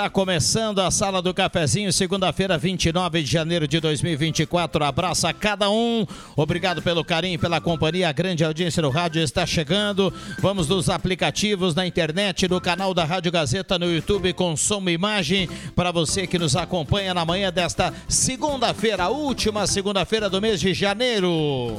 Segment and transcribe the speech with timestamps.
[0.00, 4.82] Está começando a Sala do Cafezinho, segunda-feira, 29 de janeiro de 2024.
[4.82, 6.06] Abraço a cada um.
[6.34, 8.08] Obrigado pelo carinho, pela companhia.
[8.08, 10.10] A grande audiência no rádio está chegando.
[10.38, 14.92] Vamos nos aplicativos, na internet, no canal da Rádio Gazeta, no YouTube, com som e
[14.92, 15.46] imagem.
[15.76, 21.76] Para você que nos acompanha na manhã desta segunda-feira, última segunda-feira do mês de janeiro.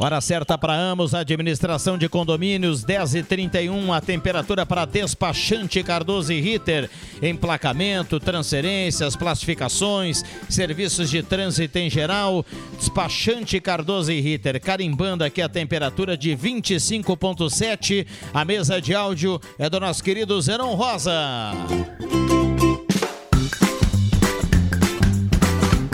[0.00, 6.32] Hora certa para Amos, administração de condomínios, 10 e 31 a temperatura para despachante Cardoso
[6.32, 6.90] e Ritter,
[7.22, 12.44] emplacamento, transferências, classificações, serviços de trânsito em geral,
[12.76, 19.70] despachante Cardoso e Ritter, carimbando aqui a temperatura de 25.7, a mesa de áudio é
[19.70, 21.12] do nosso querido Zenon Rosa.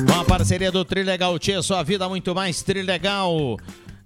[0.09, 3.59] Com a parceria do Trilegal Tia, sua vida muito mais Trilegal.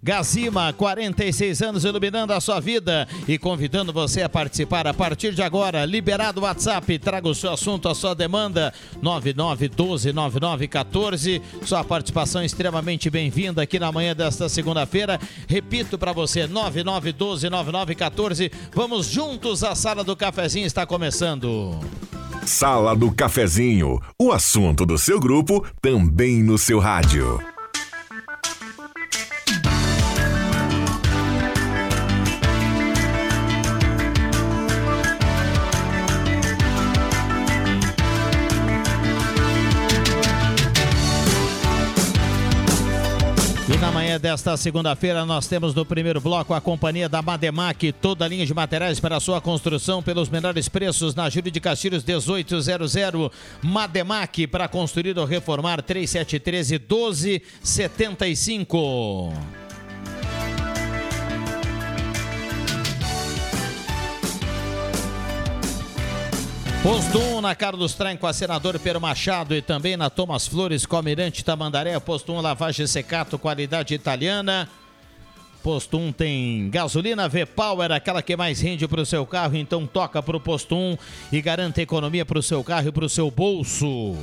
[0.05, 5.41] Gazima, 46 anos iluminando a sua vida e convidando você a participar a partir de
[5.41, 5.87] agora.
[5.87, 8.71] Liberado o WhatsApp, traga o seu assunto, a sua demanda,
[9.03, 11.41] 99129914.
[11.65, 15.19] Sua participação é extremamente bem-vinda aqui na manhã desta segunda-feira.
[15.49, 18.53] Repito para você, 99129914.
[18.75, 21.81] Vamos juntos, a sala do cafezinho está começando.
[22.45, 27.54] Sala do Cafezinho, o assunto do seu grupo também no seu rádio.
[44.21, 48.55] Desta segunda-feira nós temos no primeiro bloco a companhia da Mademac, toda a linha de
[48.55, 52.95] materiais para sua construção pelos menores preços na Júlio de Castilhos 1800.
[53.63, 59.64] Mademac para construir ou reformar 3713 1275.
[66.85, 70.85] Posto 1 na Carlos Traem com a senador Pedro Machado e também na Thomas Flores
[70.85, 71.99] com Almirante Tamandaré.
[71.99, 74.69] Posto 1 lavagem secato, qualidade italiana.
[75.63, 79.57] Posto 1 tem gasolina V-Power, aquela que mais rende para o seu carro.
[79.57, 80.99] Então toca para o Posto 1
[81.33, 84.19] e garanta economia para o seu carro e para o seu bolso.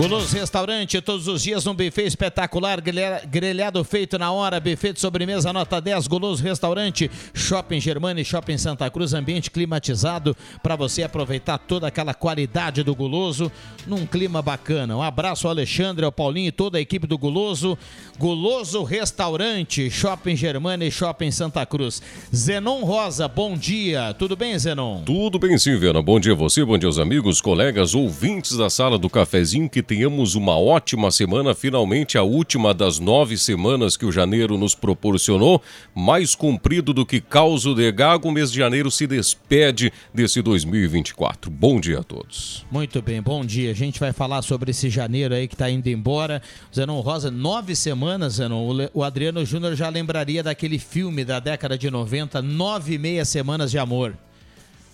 [0.00, 5.52] Guloso Restaurante, todos os dias um buffet espetacular, grelhado feito na hora, buffet de sobremesa
[5.52, 11.58] nota 10, Guloso Restaurante, Shopping Germana e Shopping Santa Cruz, ambiente climatizado para você aproveitar
[11.58, 13.52] toda aquela qualidade do Guloso
[13.86, 14.96] num clima bacana.
[14.96, 17.76] Um abraço ao Alexandre, ao Paulinho e toda a equipe do Guloso.
[18.18, 22.00] Guloso Restaurante, Shopping Germana e Shopping Santa Cruz.
[22.34, 24.14] Zenon Rosa, bom dia.
[24.14, 25.02] Tudo bem, Zenon?
[25.02, 26.00] Tudo bem sim, Viana.
[26.00, 29.89] Bom dia a você, bom dia aos amigos, colegas, ouvintes da sala do cafezinho que
[29.90, 35.60] tenhamos uma ótima semana, finalmente a última das nove semanas que o janeiro nos proporcionou,
[35.92, 41.50] mais comprido do que causo de gago, o mês de janeiro se despede desse 2024.
[41.50, 42.64] Bom dia a todos.
[42.70, 43.72] Muito bem, bom dia.
[43.72, 46.40] A gente vai falar sobre esse janeiro aí que está indo embora.
[46.72, 48.88] Zenon Rosa, nove semanas, Zenon.
[48.94, 53.72] O Adriano Júnior já lembraria daquele filme da década de 90, Nove e Meia Semanas
[53.72, 54.16] de Amor.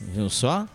[0.01, 0.67] Viu só?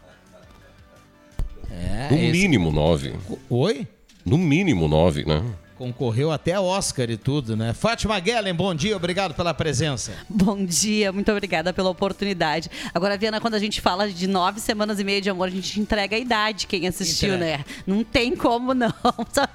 [1.72, 2.32] É, no esse...
[2.32, 3.16] mínimo nove.
[3.50, 3.88] Oi?
[4.26, 5.44] No mínimo nove, né?
[5.82, 7.74] Concorreu até Oscar e tudo, né?
[7.74, 10.12] Fátima Guellen, bom dia, obrigado pela presença.
[10.30, 12.70] Bom dia, muito obrigada pela oportunidade.
[12.94, 15.80] Agora, Viana, quando a gente fala de nove semanas e meia de amor, a gente
[15.80, 17.58] entrega a idade quem assistiu, entrega.
[17.58, 17.66] né?
[17.88, 18.94] Não tem como não.
[19.34, 19.48] Só,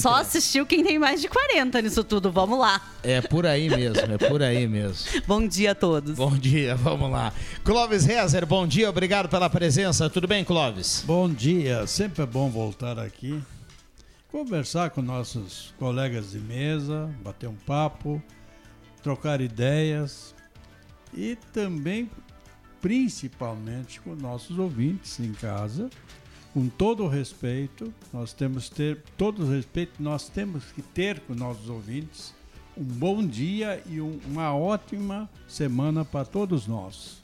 [0.00, 2.80] só, assistiu quem tem mais de 40 nisso tudo, vamos lá.
[3.02, 5.22] É por aí mesmo, é por aí mesmo.
[5.26, 6.16] bom dia a todos.
[6.16, 7.32] Bom dia, vamos lá.
[7.64, 10.08] Clóvis Rezer, bom dia, obrigado pela presença.
[10.08, 11.02] Tudo bem, Clóvis?
[11.04, 13.42] Bom dia, sempre é bom voltar aqui
[14.34, 18.20] conversar com nossos colegas de mesa, bater um papo,
[19.00, 20.34] trocar ideias
[21.12, 22.10] e também,
[22.80, 25.88] principalmente, com nossos ouvintes em casa,
[26.52, 31.20] com todo o respeito, nós temos que ter todo o respeito, nós temos que ter
[31.20, 32.34] com nossos ouvintes
[32.76, 37.22] um bom dia e um, uma ótima semana para todos nós.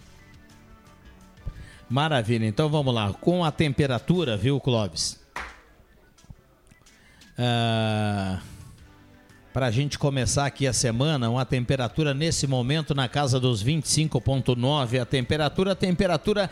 [1.89, 3.13] Maravilha, então vamos lá.
[3.15, 5.20] Com a temperatura, viu, Clóvis?
[7.43, 8.39] Ah,
[9.51, 15.01] Para a gente começar aqui a semana, uma temperatura nesse momento na casa dos 25,9.
[15.01, 16.51] A temperatura, temperatura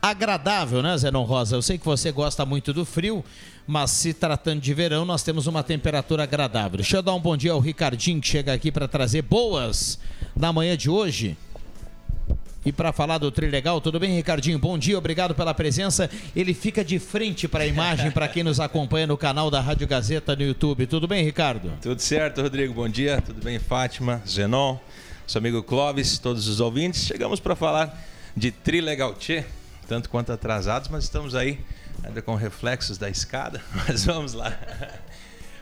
[0.00, 1.56] agradável, né, Zenon Rosa?
[1.56, 3.22] Eu sei que você gosta muito do frio,
[3.66, 6.78] mas se tratando de verão, nós temos uma temperatura agradável.
[6.78, 9.98] Deixa eu dar um bom dia ao Ricardinho, que chega aqui para trazer boas
[10.34, 11.36] na manhã de hoje.
[12.64, 14.58] E para falar do Trilegal, tudo bem, Ricardinho?
[14.58, 16.10] Bom dia, obrigado pela presença.
[16.36, 19.88] Ele fica de frente para a imagem para quem nos acompanha no canal da Rádio
[19.88, 20.86] Gazeta no YouTube.
[20.86, 21.72] Tudo bem, Ricardo?
[21.80, 22.74] Tudo certo, Rodrigo.
[22.74, 23.22] Bom dia.
[23.22, 24.76] Tudo bem, Fátima, Zenon,
[25.26, 27.06] seu amigo Clóvis, todos os ouvintes.
[27.06, 27.98] Chegamos para falar
[28.36, 29.46] de Trilegal Tchê,
[29.88, 31.60] tanto quanto atrasados, mas estamos aí
[32.04, 33.62] ainda com reflexos da escada.
[33.88, 34.56] Mas vamos lá.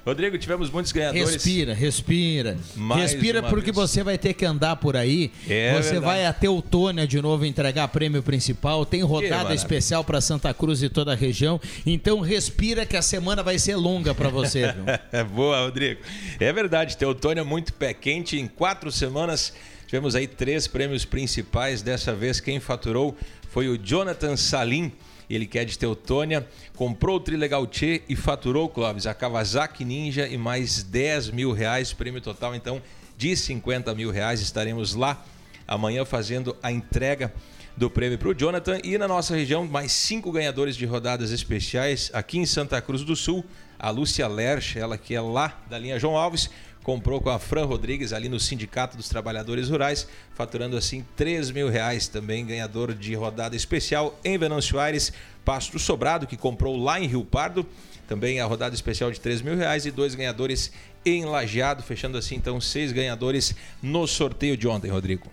[0.08, 1.34] Rodrigo, tivemos muitos ganhadores.
[1.34, 2.56] Respira, respira.
[2.74, 3.76] Mais respira porque vez.
[3.76, 5.30] você vai ter que andar por aí.
[5.48, 6.04] É você verdade.
[6.04, 8.86] vai até Teutônia de novo entregar prêmio principal.
[8.86, 11.60] Tem rodada especial para Santa Cruz e toda a região.
[11.84, 14.72] Então respira que a semana vai ser longa para você.
[14.72, 14.84] viu?
[15.12, 16.00] É boa, Rodrigo.
[16.40, 18.38] É verdade, Teutônia muito pé quente.
[18.38, 19.52] Em quatro semanas
[19.86, 21.82] tivemos aí três prêmios principais.
[21.82, 23.14] Dessa vez quem faturou
[23.50, 24.90] foi o Jonathan Salim.
[25.28, 30.26] Ele que é de Teutônia, comprou o Trilegal Tchê e faturou, Clóvis, a Kawasaki Ninja
[30.26, 32.80] e mais 10 mil reais, prêmio total então
[33.16, 34.40] de 50 mil reais.
[34.40, 35.22] Estaremos lá
[35.66, 37.32] amanhã fazendo a entrega
[37.76, 38.78] do prêmio para o Jonathan.
[38.82, 42.10] E na nossa região, mais cinco ganhadores de rodadas especiais.
[42.12, 43.44] Aqui em Santa Cruz do Sul,
[43.78, 46.50] a Lúcia Lerch, ela que é lá da linha João Alves,
[46.88, 51.68] comprou com a Fran Rodrigues ali no Sindicato dos Trabalhadores Rurais, faturando assim 3 mil
[51.68, 52.08] reais.
[52.08, 55.12] Também ganhador de rodada especial em Venâncio Aires,
[55.44, 57.66] Pasto Sobrado, que comprou lá em Rio Pardo.
[58.08, 60.72] Também a rodada especial de 3 mil reais e dois ganhadores
[61.04, 65.26] em Lajeado, fechando assim então seis ganhadores no sorteio de ontem, Rodrigo.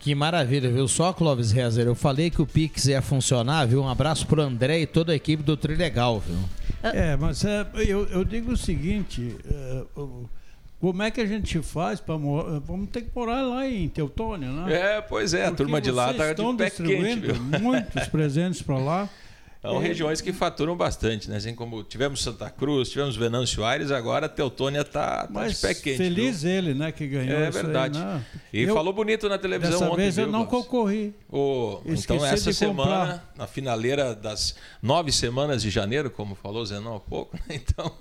[0.00, 0.88] Que maravilha, viu?
[0.88, 3.82] Só, Clóvis Rezer, eu falei que o Pix ia funcionar, viu?
[3.82, 6.38] Um abraço pro André e toda a equipe do Trilegal, viu?
[6.82, 10.28] É, mas é, eu, eu digo o seguinte: é, o-
[10.80, 12.58] como é que a gente faz para morar?
[12.60, 14.72] Vamos ter que morar lá em Teutônia, né?
[14.96, 17.60] É, pois é, a Porque turma de lá vocês tá de pé quente, viu?
[17.60, 19.08] muitos presentes para lá.
[19.62, 21.36] São regiões que faturam bastante, né?
[21.36, 25.60] Assim como tivemos Santa Cruz, tivemos Venâncio Aires, agora a Teutônia tá, tá Mas de
[25.60, 25.98] pé quente.
[25.98, 27.20] feliz ele, né, que viu?
[27.20, 27.98] ganhou É isso aí, verdade.
[28.00, 28.24] né?
[28.52, 31.14] E Eu- falou bonito na televisão Dessa ontem, vez eu viu, não concorri.
[31.86, 33.32] Esqueci então essa de semana, comprar.
[33.38, 37.92] na finaleira das nove semanas de janeiro, como falou o Zenon há pouco, então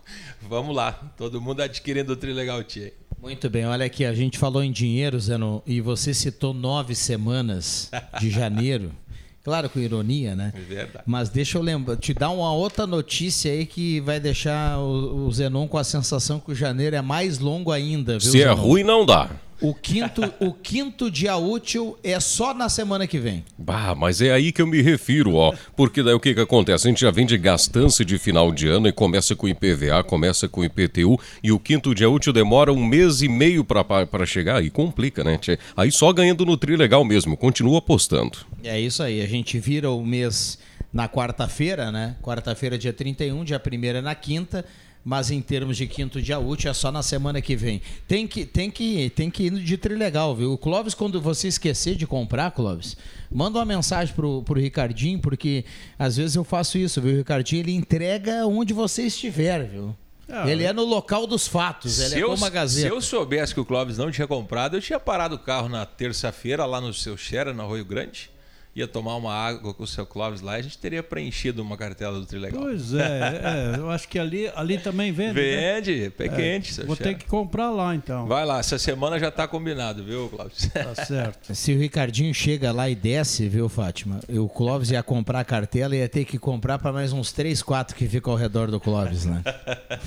[0.41, 2.91] vamos lá, todo mundo adquirindo o Trilegal Tia.
[3.21, 7.91] Muito bem, olha aqui, a gente falou em dinheiro, Zeno, e você citou nove semanas
[8.19, 8.91] de janeiro.
[9.43, 10.53] Claro, com ironia, né?
[10.55, 11.03] É verdade.
[11.05, 15.31] Mas deixa eu lembrar, te dar uma outra notícia aí que vai deixar o, o
[15.31, 18.31] Zenon com a sensação que o janeiro é mais longo ainda, viu?
[18.31, 18.55] Se é Zenon?
[18.55, 19.29] ruim, não dá.
[19.61, 23.45] O quinto, o quinto dia útil é só na semana que vem.
[23.57, 25.53] Bah, mas é aí que eu me refiro, ó.
[25.75, 26.87] Porque daí o que que acontece?
[26.87, 30.47] A gente já vem de gastança de final de ano e começa com IPVA, começa
[30.47, 33.85] com IPTU e o quinto dia útil demora um mês e meio pra
[34.25, 35.37] chegar aí complica, né?
[35.37, 35.59] tchê?
[35.77, 38.39] Aí só ganhando no tri legal mesmo, continua apostando.
[38.63, 40.57] É isso aí, a gente vira o mês
[40.91, 42.15] na quarta-feira, né?
[42.21, 44.65] Quarta-feira, dia 31, dia 1 é na quinta,
[45.03, 47.81] mas em termos de quinto dia útil é só na semana que vem.
[48.07, 50.53] Tem que, tem que, tem que ir de trilegal, viu?
[50.53, 52.95] O Clóvis, quando você esquecer de comprar, Clóvis,
[53.31, 55.65] manda uma mensagem pro, pro Ricardinho, porque
[55.97, 57.13] às vezes eu faço isso, viu?
[57.13, 59.95] O Ricardinho, ele entrega onde você estiver, viu?
[60.29, 62.87] Ah, ele é no local dos fatos, ele Se é eu, como a se Gazeta.
[62.87, 66.65] eu soubesse que o Clóvis não tinha comprado, eu tinha parado o carro na terça-feira
[66.65, 68.29] lá no seu Xera, no Arroio Grande.
[68.73, 71.75] Ia tomar uma água com o seu Clóvis lá e a gente teria preenchido uma
[71.75, 72.61] cartela do Trilegal.
[72.61, 75.33] Pois é, é, eu acho que ali, ali também vende.
[75.41, 75.81] né?
[75.81, 78.27] Vende, pé quente, seu Vou ter que comprar lá então.
[78.27, 80.69] Vai lá, essa semana já tá combinado, viu, Clóvis?
[80.69, 81.53] Tá certo.
[81.53, 84.21] Se o Ricardinho chega lá e desce, viu, Fátima?
[84.29, 87.61] O Clóvis ia comprar a cartela e ia ter que comprar para mais uns 3,
[87.61, 89.43] 4 que ficam ao redor do Clóvis, né?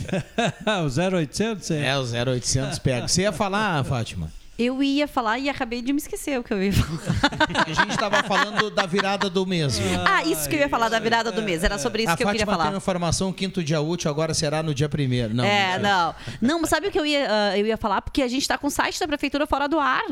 [0.83, 1.87] o 0800 é.
[1.89, 3.09] É, o 0800 pega.
[3.09, 4.31] Você ia falar, Fátima?
[4.57, 7.67] Eu ia falar e acabei de me esquecer o que eu ia falar.
[7.67, 9.81] A gente tava falando da virada do mês.
[10.07, 11.65] Ah, isso que eu ia falar da virada do mês.
[11.65, 12.71] Era sobre isso a que eu queria Fátima falar.
[12.71, 15.35] tem informação, quinto dia útil agora será no dia primeiro.
[15.35, 16.15] Não, é, não.
[16.41, 18.01] Não, mas sabe o que eu ia, ah, eu ia falar?
[18.03, 20.05] Porque a gente está com o site da Prefeitura fora do ar.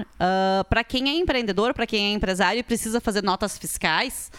[0.69, 4.31] para quem é empreendedor, para quem é empresário e precisa fazer notas fiscais,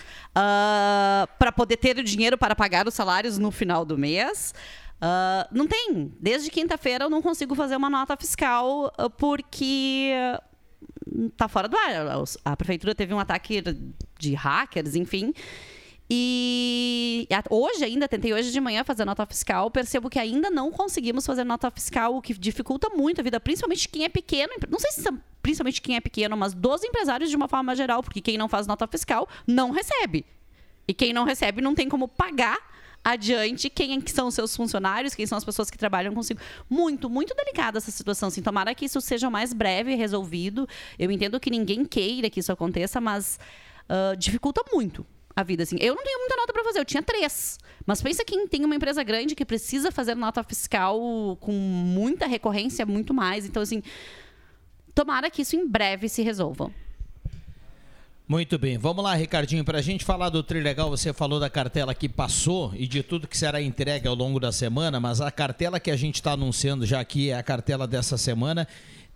[1.40, 4.54] para poder ter o dinheiro para pagar os salários no final do mês.
[5.04, 6.14] Uh, não tem.
[6.18, 10.12] Desde quinta-feira eu não consigo fazer uma nota fiscal uh, porque
[11.36, 12.24] tá fora do ar.
[12.46, 13.62] A prefeitura teve um ataque
[14.18, 15.34] de hackers, enfim.
[16.10, 21.26] E hoje ainda, tentei hoje de manhã fazer nota fiscal, percebo que ainda não conseguimos
[21.26, 24.92] fazer nota fiscal, o que dificulta muito a vida, principalmente quem é pequeno, não sei
[24.92, 25.10] se
[25.42, 28.68] principalmente quem é pequeno, mas dos empresários de uma forma geral, porque quem não faz
[28.68, 30.26] nota fiscal não recebe.
[30.88, 32.73] E quem não recebe não tem como pagar
[33.04, 36.40] adiante quem é são os seus funcionários, quem são as pessoas que trabalham consigo.
[36.70, 38.28] Muito, muito delicada essa situação.
[38.28, 40.68] Assim, tomara que isso seja mais breve resolvido.
[40.98, 43.40] Eu entendo que ninguém queira que isso aconteça, mas
[43.90, 45.06] uh, dificulta muito
[45.36, 45.78] a vida, assim.
[45.80, 47.58] Eu não tenho muita nota para fazer, eu tinha três.
[47.86, 52.86] Mas pensa quem tem uma empresa grande que precisa fazer nota fiscal com muita recorrência,
[52.86, 53.46] muito mais.
[53.46, 53.82] Então, assim,
[54.94, 56.72] tomara que isso em breve se resolva.
[58.26, 61.94] Muito bem, vamos lá, Ricardinho, para a gente falar do Trilegal, você falou da cartela
[61.94, 65.78] que passou e de tudo que será entregue ao longo da semana, mas a cartela
[65.78, 68.66] que a gente está anunciando já aqui é a cartela dessa semana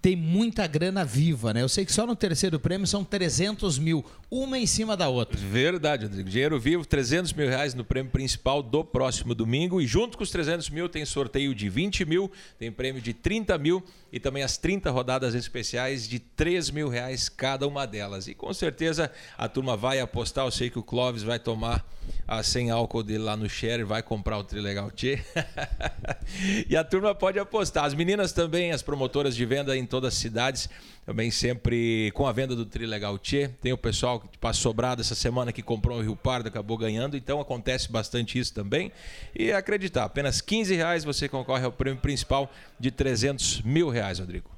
[0.08, 1.62] tem muita grana viva, né?
[1.62, 5.38] Eu sei que só no terceiro prêmio são 300 mil, uma em cima da outra.
[5.38, 6.30] Verdade, Rodrigo.
[6.30, 9.82] Dinheiro vivo, 300 mil reais no prêmio principal do próximo domingo.
[9.82, 13.58] E junto com os 300 mil tem sorteio de 20 mil, tem prêmio de 30
[13.58, 18.30] mil e também as 30 rodadas especiais de 3 mil reais cada uma delas.
[18.30, 20.46] E com certeza a turma vai apostar.
[20.46, 21.86] Eu sei que o Clóvis vai tomar
[22.28, 25.20] a sem álcool dele lá no share, vai comprar o Trilegal Tchê.
[26.70, 27.86] e a turma pode apostar.
[27.86, 30.70] As meninas também, as promotoras de venda em todas as cidades,
[31.06, 33.50] também sempre com a venda do Trilegal Tchê.
[33.62, 37.18] Tem o pessoal que passou sobrado essa semana que comprou o Rio Pardo, acabou ganhando,
[37.18, 38.92] então acontece bastante isso também.
[39.36, 44.52] E acreditar, apenas 15 reais você concorre ao prêmio principal de 300 mil reais, Rodrigo.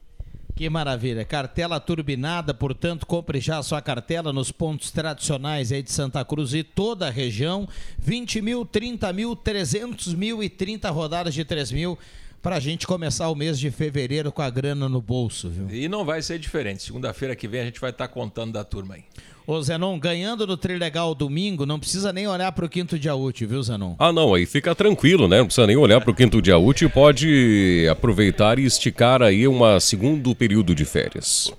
[0.56, 1.24] Que maravilha.
[1.24, 6.54] Cartela turbinada, portanto, compre já a sua cartela nos pontos tradicionais aí de Santa Cruz
[6.54, 7.66] e toda a região.
[7.98, 11.98] 20 mil, 30 mil, 300 mil e 30 rodadas de 3 mil
[12.42, 15.70] para a gente começar o mês de fevereiro com a grana no bolso, viu?
[15.70, 16.84] E não vai ser diferente.
[16.84, 19.04] Segunda-feira que vem a gente vai estar tá contando da turma aí.
[19.46, 23.48] Ô Zenon, ganhando no Trilegal domingo, não precisa nem olhar para o quinto dia útil,
[23.48, 23.96] viu, Zenon?
[23.98, 25.40] Ah, não, aí fica tranquilo, né?
[25.40, 29.48] Não precisa nem olhar para o quinto dia útil e pode aproveitar e esticar aí
[29.48, 31.52] um segundo período de férias.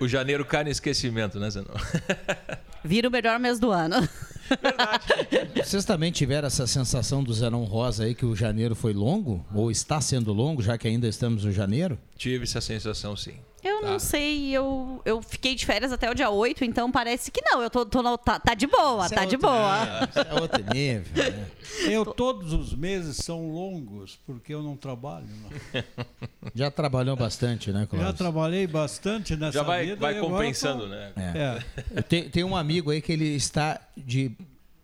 [0.00, 1.74] O janeiro cai no esquecimento, né, Zenon?
[2.82, 3.96] Vira o melhor mês do ano.
[4.62, 5.62] Verdade.
[5.64, 9.44] Vocês também tiveram essa sensação do Zenon Rosa aí que o janeiro foi longo?
[9.54, 11.98] Ou está sendo longo, já que ainda estamos no janeiro?
[12.16, 13.34] Tive essa sensação, sim.
[13.66, 13.86] Eu tá.
[13.88, 17.60] não sei, eu, eu fiquei de férias até o dia 8, então parece que não.
[17.60, 19.80] Eu tô, tô no, tá, tá de boa, tá é de boa.
[19.80, 21.46] Nível, é outro nível, né?
[21.90, 25.26] Eu, todos os meses são longos, porque eu não trabalho.
[25.42, 25.82] Não.
[26.54, 28.08] Já trabalhou bastante, né, Cláudio?
[28.08, 29.96] Já trabalhei bastante nessa Já vai, vida.
[29.96, 30.88] vai compensando, tô...
[30.88, 31.12] né?
[31.16, 31.98] É.
[31.98, 32.02] é.
[32.02, 34.34] Tem, tem um amigo aí que ele está de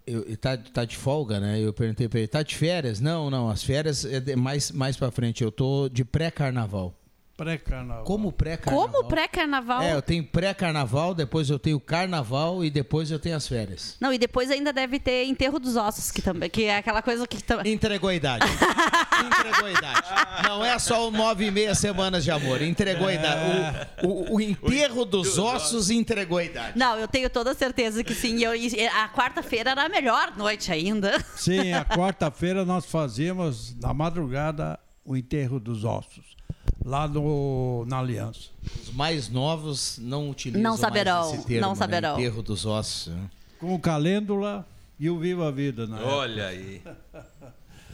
[0.06, 1.60] eu, tá, tá de folga, né?
[1.60, 3.00] Eu perguntei para ele, tá de férias?
[3.00, 5.42] Não, não, as férias é mais, mais para frente.
[5.42, 6.92] Eu tô de pré-carnaval.
[7.42, 8.04] Pré-carnaval.
[8.04, 8.88] Como pré-carnaval?
[8.88, 9.82] Como pré-carnaval?
[9.82, 13.96] É, eu tenho pré-carnaval, depois eu tenho carnaval e depois eu tenho as férias.
[14.00, 17.26] Não, e depois ainda deve ter enterro dos ossos, que também que é aquela coisa
[17.26, 17.72] que também.
[17.72, 18.46] Entregou a idade.
[19.26, 20.08] entregou a idade.
[20.44, 22.62] Não é só o nove e meia semanas de amor.
[22.62, 23.88] Entregou a idade.
[24.04, 26.78] O, o, o enterro dos ossos entregou a idade.
[26.78, 28.40] Não, eu tenho toda certeza que sim.
[28.40, 31.18] Eu, a quarta-feira era a melhor noite ainda.
[31.34, 36.36] Sim, a quarta-feira nós fazíamos, na madrugada, o enterro dos ossos
[36.84, 38.50] lá no, na Aliança.
[38.82, 41.76] Os mais novos não utilizam não saberão, mais esse termo, não né?
[41.76, 42.16] saberão.
[42.16, 42.22] Né?
[42.22, 43.12] enterro dos ossos.
[43.12, 43.30] Né?
[43.58, 44.66] Com o Calêndula
[44.98, 45.86] e o Viva a Vida.
[45.86, 45.98] Né?
[46.02, 46.82] Olha aí.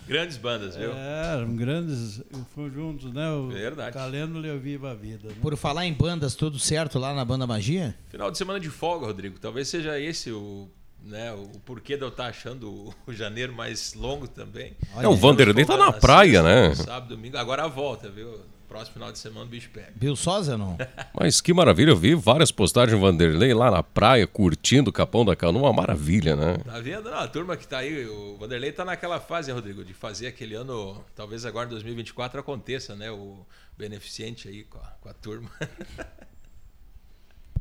[0.06, 0.90] Grandes bandas, viu?
[0.90, 2.22] É, eram grandes
[2.54, 3.30] conjuntos, né?
[3.30, 3.92] O Verdade.
[3.92, 5.28] Calêndula e o Viva a Vida.
[5.28, 5.34] Né?
[5.42, 7.94] Por falar em bandas, tudo certo lá na Banda Magia?
[8.08, 9.38] Final de semana de folga, Rodrigo.
[9.38, 10.66] Talvez seja esse o
[11.02, 14.76] né, o porquê de eu estar achando o janeiro mais longo também.
[14.94, 16.74] Olha, é, o Vanderlei tá na praia, né?
[16.74, 18.40] Sábado, domingo, agora a volta, viu?
[18.68, 19.92] Próximo final de semana o bicho pega.
[19.96, 20.76] Viu só, não?
[21.18, 25.24] Mas que maravilha, eu vi várias postagens do Vanderlei lá na praia, curtindo o Capão
[25.24, 26.58] da Canoa, uma maravilha, né?
[26.58, 27.10] Tá vendo?
[27.10, 30.54] Não, a turma que tá aí, o Vanderlei tá naquela fase, Rodrigo, de fazer aquele
[30.54, 33.10] ano, talvez agora em 2024 aconteça, né?
[33.10, 33.38] O
[33.76, 35.50] beneficente aí com a, com a turma.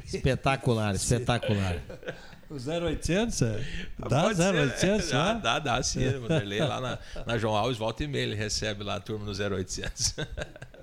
[0.04, 1.82] Espetacular, espetacular.
[2.50, 3.42] O 0800?
[3.42, 3.66] É?
[4.08, 6.08] Dá 0800 Dá, dá, dá sim.
[6.08, 9.26] O Vanderlei lá na, na João Alves, volta e meia, ele recebe lá a turma
[9.26, 10.16] no 0800.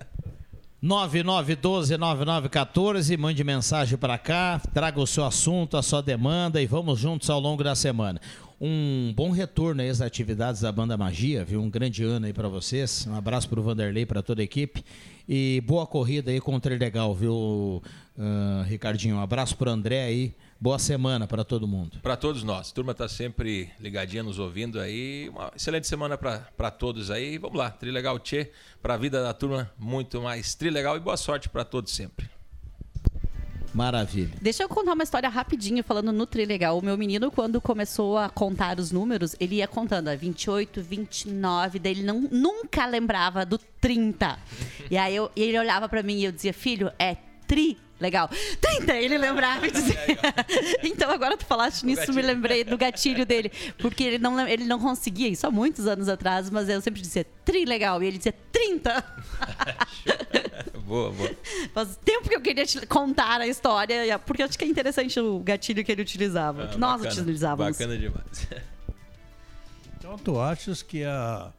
[0.84, 7.30] 9912-9914, mande mensagem para cá, traga o seu assunto, a sua demanda e vamos juntos
[7.30, 8.20] ao longo da semana.
[8.60, 11.62] um bom retorno aí às atividades da Banda Magia, viu?
[11.62, 13.06] Um grande ano aí para vocês.
[13.08, 14.84] Um abraço para o Vanderlei, para toda a equipe.
[15.26, 17.82] E boa corrida aí com o Trilegal, viu,
[18.18, 19.16] uh, Ricardinho?
[19.16, 20.34] Um abraço para André aí.
[20.64, 21.98] Boa semana para todo mundo.
[22.00, 22.70] Para todos nós.
[22.70, 25.28] A turma está sempre ligadinha nos ouvindo aí.
[25.28, 27.36] Uma excelente semana para todos aí.
[27.36, 28.50] Vamos lá, Trilegal Tchê.
[28.80, 32.30] Para a vida da turma, muito mais Trilegal e boa sorte para todos sempre.
[33.74, 34.30] Maravilha.
[34.40, 36.78] Deixa eu contar uma história rapidinho, falando no Trilegal.
[36.78, 41.78] O meu menino, quando começou a contar os números, ele ia contando, ó, 28, 29,
[41.78, 44.38] daí ele não, nunca lembrava do 30.
[44.90, 47.14] e aí eu, ele olhava para mim e eu dizia, filho, é
[47.46, 48.28] tri legal.
[48.60, 49.98] 30, ele lembrava e dizia.
[50.82, 53.50] então agora tu falaste nisso, me lembrei do gatilho dele.
[53.78, 57.26] Porque ele não, ele não conseguia isso há muitos anos atrás, mas eu sempre dizia
[57.44, 58.02] tri legal.
[58.02, 59.04] E ele dizia 30.
[60.84, 61.36] boa, boa.
[61.72, 65.18] Faz tempo que eu queria te contar a história, porque eu acho que é interessante
[65.18, 66.64] o gatilho que ele utilizava.
[66.64, 67.78] Ah, que nós bacana, utilizávamos.
[67.78, 68.48] Bacana demais.
[69.96, 71.50] Então tu achas que a,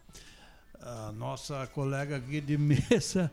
[0.80, 3.32] a nossa colega aqui de mesa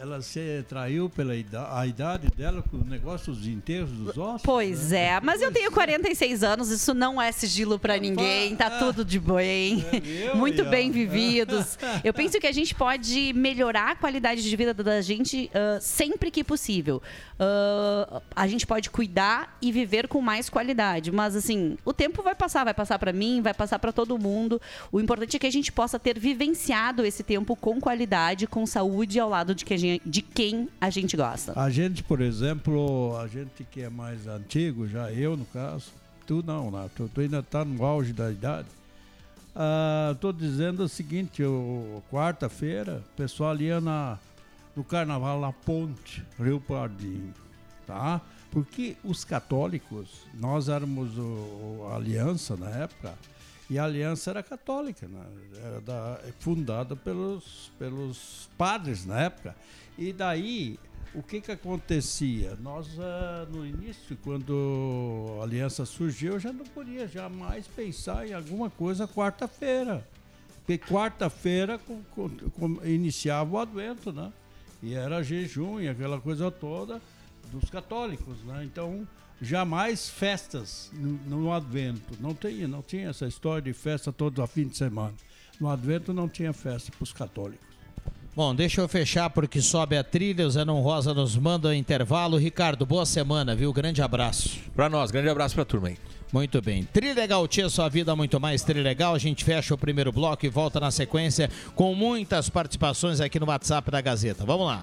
[0.00, 4.42] ela se traiu pela idade, a idade dela com o negócio dos enterros dos ossos?
[4.42, 5.04] Pois né?
[5.04, 9.20] é, mas eu tenho 46 anos, isso não é sigilo para ninguém, tá tudo de
[9.20, 9.84] bem.
[9.92, 11.78] É Muito bem vividos.
[12.02, 16.30] Eu penso que a gente pode melhorar a qualidade de vida da gente uh, sempre
[16.30, 17.02] que possível.
[17.34, 22.34] Uh, a gente pode cuidar e viver com mais qualidade, mas assim, o tempo vai
[22.34, 24.60] passar, vai passar para mim, vai passar para todo mundo.
[24.90, 29.20] O importante é que a gente possa ter vivenciado esse tempo com qualidade, com saúde
[29.20, 31.58] ao lado de que a gente de quem a gente gosta.
[31.58, 35.92] A gente, por exemplo, a gente que é mais antigo, já eu no caso,
[36.26, 36.88] tu não, né?
[36.94, 38.68] tu, tu ainda está no auge da idade.
[40.12, 41.42] Estou ah, dizendo o seguinte,
[42.10, 44.18] quarta-feira, o pessoal ia na,
[44.76, 47.34] no carnaval na Ponte, Rio Pardinho,
[47.86, 48.20] tá?
[48.50, 53.14] Porque os católicos, nós éramos o, a aliança na época,
[53.70, 55.24] e a aliança era católica, né?
[55.64, 59.54] era da, fundada pelos, pelos padres na época.
[59.96, 60.76] E daí,
[61.14, 62.58] o que que acontecia?
[62.60, 68.32] Nós, uh, no início, quando a aliança surgiu, eu já não podia jamais pensar em
[68.32, 70.04] alguma coisa quarta-feira.
[70.66, 71.80] Porque quarta-feira
[72.84, 74.32] iniciava o advento, né?
[74.82, 77.00] E era jejum e aquela coisa toda
[77.52, 78.64] dos católicos, né?
[78.64, 79.06] Então,
[79.40, 82.16] jamais festas no, no, advento.
[82.20, 85.14] Não tinha, não tinha essa história de festa todo a fim de semana.
[85.60, 87.70] No advento não tinha festa para os católicos.
[88.34, 90.46] Bom, deixa eu fechar porque sobe a trilha.
[90.46, 92.36] O Zenon Rosa nos manda o intervalo.
[92.36, 93.72] Ricardo, boa semana, viu?
[93.72, 94.60] Grande abraço.
[94.74, 95.98] Para nós, grande abraço para a turma aí.
[96.32, 96.84] Muito bem.
[96.84, 99.14] Trilegal Tia, sua vida muito mais Trilegal.
[99.14, 103.46] A gente fecha o primeiro bloco e volta na sequência com muitas participações aqui no
[103.46, 104.44] WhatsApp da Gazeta.
[104.46, 104.82] Vamos lá.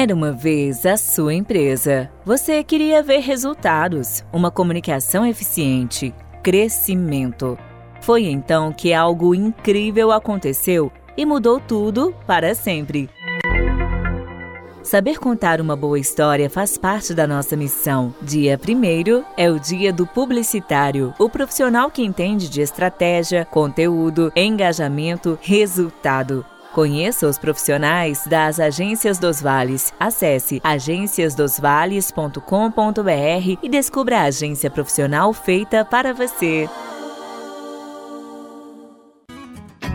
[0.00, 2.08] Era uma vez a sua empresa.
[2.24, 7.58] Você queria ver resultados, uma comunicação eficiente, crescimento.
[8.00, 13.10] Foi então que algo incrível aconteceu e mudou tudo para sempre.
[14.84, 18.14] Saber contar uma boa história faz parte da nossa missão.
[18.22, 25.36] Dia 1 é o dia do publicitário, o profissional que entende de estratégia, conteúdo, engajamento,
[25.42, 26.46] resultado.
[26.72, 29.92] Conheça os profissionais das Agências dos Vales.
[29.98, 36.68] Acesse agenciasdosvales.com.br e descubra a agência profissional feita para você.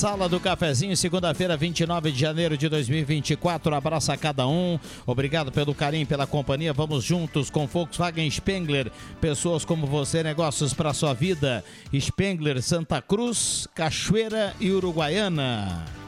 [0.00, 3.74] Sala do Cafezinho, segunda-feira, 29 de janeiro de 2024.
[3.74, 4.78] Abraço a cada um.
[5.04, 6.72] Obrigado pelo carinho, pela companhia.
[6.72, 8.90] Vamos juntos com Volkswagen Spengler.
[9.20, 11.62] Pessoas como você, negócios para sua vida.
[11.94, 15.99] Spengler, Santa Cruz, Cachoeira e Uruguaiana.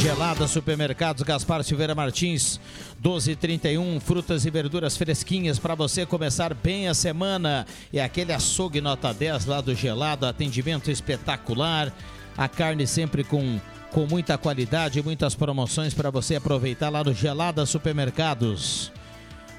[0.00, 2.58] Gelada Supermercados Gaspar Silveira Martins,
[3.04, 7.66] 1231, frutas e verduras fresquinhas para você começar bem a semana.
[7.92, 11.92] E aquele açougue nota 10 lá do Gelado, atendimento espetacular.
[12.34, 13.60] A carne sempre com,
[13.90, 18.90] com muita qualidade, muitas promoções para você aproveitar lá no Gelada Supermercados.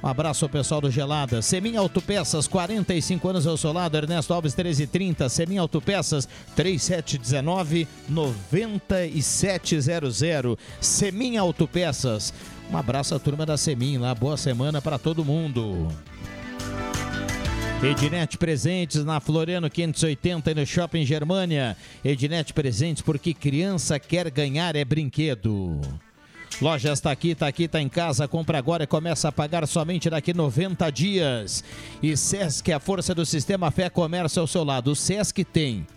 [0.03, 1.43] Um abraço ao pessoal do Gelada.
[1.43, 3.95] Semin Autopeças, 45 anos ao seu lado.
[3.95, 5.29] Ernesto Alves, 1330.
[5.29, 10.57] Semin Autopeças, 3719 9700.
[10.79, 12.33] Semin Autopeças.
[12.71, 14.15] Um abraço à turma da Semin lá.
[14.15, 15.87] Boa semana para todo mundo.
[17.83, 21.75] Ednet Presentes na Floriano 580 e no Shopping Germania.
[22.03, 25.79] Ednet Presentes porque criança quer ganhar é brinquedo.
[26.59, 28.27] Lojas está aqui, está aqui, está em casa.
[28.27, 31.63] Compra agora e começa a pagar somente daqui 90 dias.
[32.01, 34.91] E Sesc, a força do sistema Fé Comércio ao seu lado.
[34.91, 35.87] O Sesc tem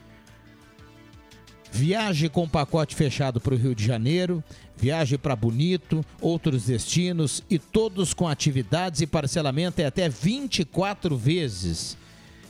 [1.75, 4.45] viagem com pacote fechado para o Rio de Janeiro,
[4.77, 11.97] viagem para Bonito, outros destinos e todos com atividades e parcelamento é até 24 vezes.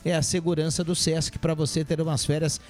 [0.05, 2.61] É a segurança do Sesc para você ter umas férias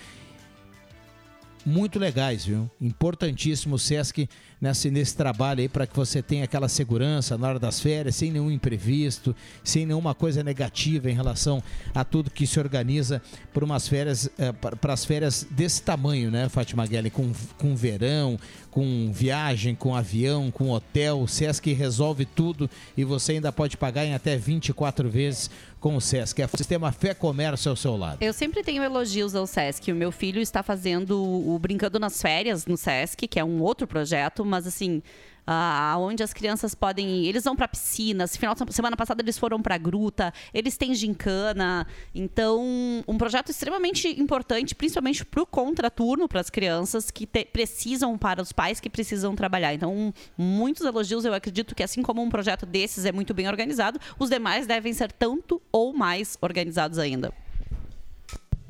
[1.66, 2.70] muito legais, viu?
[2.80, 4.30] Importantíssimo o Sesc
[4.62, 8.32] nesse, nesse trabalho aí para que você tenha aquela segurança na hora das férias, sem
[8.32, 11.62] nenhum imprevisto, sem nenhuma coisa negativa em relação
[11.94, 13.22] a tudo que se organiza
[13.54, 17.10] por umas férias, eh, para as férias desse tamanho, né, Fátima Guelli?
[17.10, 18.38] Com, com verão,
[18.70, 21.22] com viagem, com avião, com hotel.
[21.22, 25.50] O Sesc resolve tudo e você ainda pode pagar em até 24 vezes
[25.86, 26.42] com o Sesc.
[26.42, 28.18] É o sistema Fé Comércio ao seu lado.
[28.20, 29.92] Eu sempre tenho elogios ao Sesc.
[29.92, 33.86] O meu filho está fazendo o Brincando nas Férias no Sesc, que é um outro
[33.86, 35.04] projeto, mas assim,
[35.46, 37.30] aonde as crianças podem ir.
[37.30, 38.36] Eles vão para piscinas.
[38.36, 40.34] Final semana passada eles foram para gruta.
[40.54, 41.86] Eles têm gincana.
[42.14, 42.64] Então,
[43.08, 48.42] um projeto extremamente importante, principalmente para o contraturno para as crianças que te, precisam para
[48.42, 49.74] os pais que precisam trabalhar.
[49.74, 51.26] Então, muitos elogios.
[51.26, 54.94] Eu acredito que assim como um projeto desses é muito bem organizado, os demais devem
[54.94, 57.34] ser tanto ou mais organizados ainda.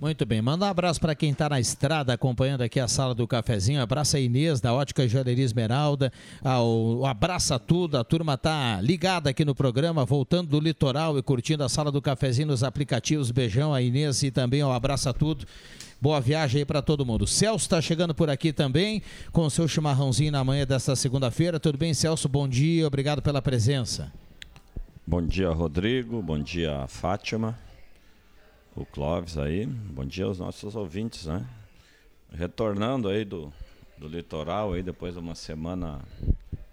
[0.05, 3.27] Muito bem, manda um abraço para quem está na estrada acompanhando aqui a sala do
[3.27, 3.81] cafezinho.
[3.81, 6.13] Abraça a Inês da Ótica Joalheria Esmeralda.
[6.43, 11.63] Ao, abraça tudo, a turma tá ligada aqui no programa, voltando do litoral e curtindo
[11.63, 13.31] a sala do cafezinho nos aplicativos.
[13.31, 15.43] Beijão a Inês e também ao Abraça Tudo.
[15.99, 17.25] Boa viagem aí para todo mundo.
[17.25, 21.59] Celso está chegando por aqui também com o seu chimarrãozinho na manhã desta segunda-feira.
[21.59, 22.29] Tudo bem, Celso?
[22.29, 24.13] Bom dia, obrigado pela presença.
[25.07, 26.21] Bom dia, Rodrigo.
[26.21, 27.57] Bom dia, Fátima
[28.75, 29.65] o Clóvis aí.
[29.65, 31.45] Bom dia aos nossos ouvintes, né?
[32.31, 33.51] Retornando aí do,
[33.97, 36.01] do litoral aí depois de uma semana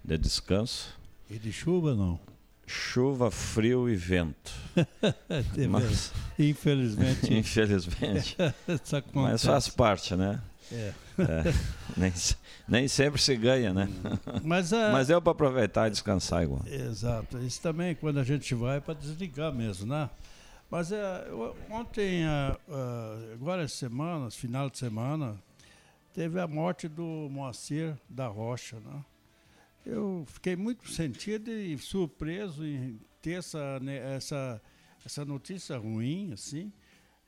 [0.05, 0.99] de descanso.
[1.31, 2.19] E de chuva não?
[2.67, 4.53] chuva, frio e vento.
[5.69, 7.33] Mas, infelizmente.
[7.35, 8.37] infelizmente.
[9.13, 10.41] mas faz parte, né?
[10.71, 10.93] É.
[11.19, 11.55] é.
[11.97, 12.13] Nem,
[12.67, 13.89] nem sempre se ganha, né?
[14.43, 14.91] Mas, a...
[14.91, 16.63] mas deu para aproveitar e descansar igual.
[16.67, 17.39] Exato.
[17.41, 20.09] Isso também, quando a gente vai, é para desligar mesmo, né?
[20.73, 21.27] Mas é,
[21.69, 22.25] ontem,
[23.35, 25.39] agora semana, final de semana,
[26.15, 29.05] teve a morte do Moacir da Rocha, né?
[29.85, 34.63] Eu fiquei muito sentido e surpreso em ter essa, né, essa,
[35.05, 36.73] essa notícia ruim, assim,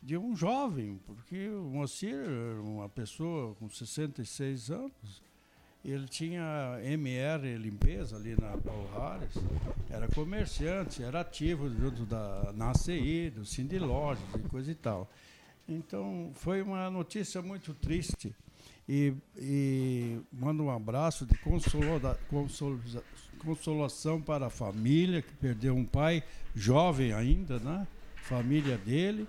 [0.02, 2.16] de um jovem, porque o Moacir,
[2.62, 5.22] uma pessoa com 66 anos,
[5.92, 9.34] ele tinha MR Limpeza ali na Palhares,
[9.90, 15.10] era comerciante, era ativo junto da, na ACI, do Cindy Lojas e coisa e tal.
[15.68, 18.34] Então, foi uma notícia muito triste.
[18.88, 22.78] E, e mando um abraço de consola, consola,
[23.38, 26.22] consolação para a família que perdeu um pai
[26.54, 27.86] jovem ainda, né?
[28.16, 29.26] Família dele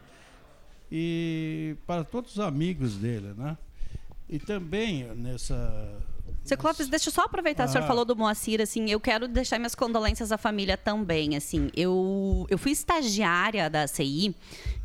[0.91, 3.58] e para todos os amigos dele, né?
[4.30, 6.02] E também nessa
[6.46, 7.66] seu Clóvis, deixa eu só aproveitar, ah.
[7.66, 7.88] o senhor ah.
[7.88, 12.58] falou do Moacir, assim, eu quero deixar minhas condolências à família também, assim, eu, eu
[12.58, 14.36] fui estagiária da CI,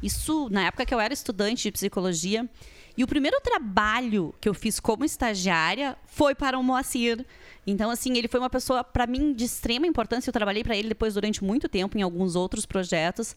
[0.02, 2.48] isso na época que eu era estudante de psicologia,
[2.96, 7.24] e o primeiro trabalho que eu fiz como estagiária foi para o Moacir.
[7.66, 10.28] Então, assim, ele foi uma pessoa, para mim, de extrema importância.
[10.28, 13.32] Eu trabalhei para ele depois durante muito tempo em alguns outros projetos.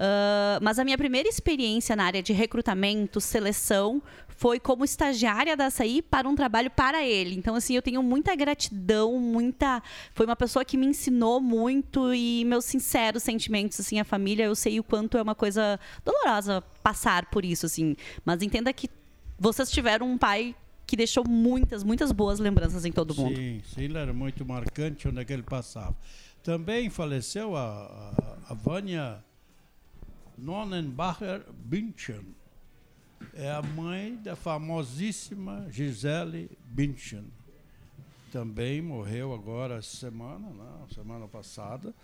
[0.00, 4.02] Uh, mas a minha primeira experiência na área de recrutamento, seleção,
[4.40, 7.36] foi como estagiária da Açaí para um trabalho para ele.
[7.36, 9.82] Então, assim, eu tenho muita gratidão, muita.
[10.14, 14.54] Foi uma pessoa que me ensinou muito e meus sinceros sentimentos, assim, a família, eu
[14.54, 17.94] sei o quanto é uma coisa dolorosa passar por isso, assim.
[18.24, 18.88] Mas entenda que
[19.38, 23.36] vocês tiveram um pai que deixou muitas, muitas boas lembranças em todo mundo.
[23.36, 25.94] Sim, sim, ele era muito marcante onde é que ele passava.
[26.42, 29.22] Também faleceu a, a, a Vânia
[30.38, 32.39] Nonnenbacher Bündchen.
[33.40, 37.24] É a mãe da famosíssima Gisele Bündchen.
[38.30, 40.86] Também morreu agora semana, né?
[40.94, 41.94] semana passada.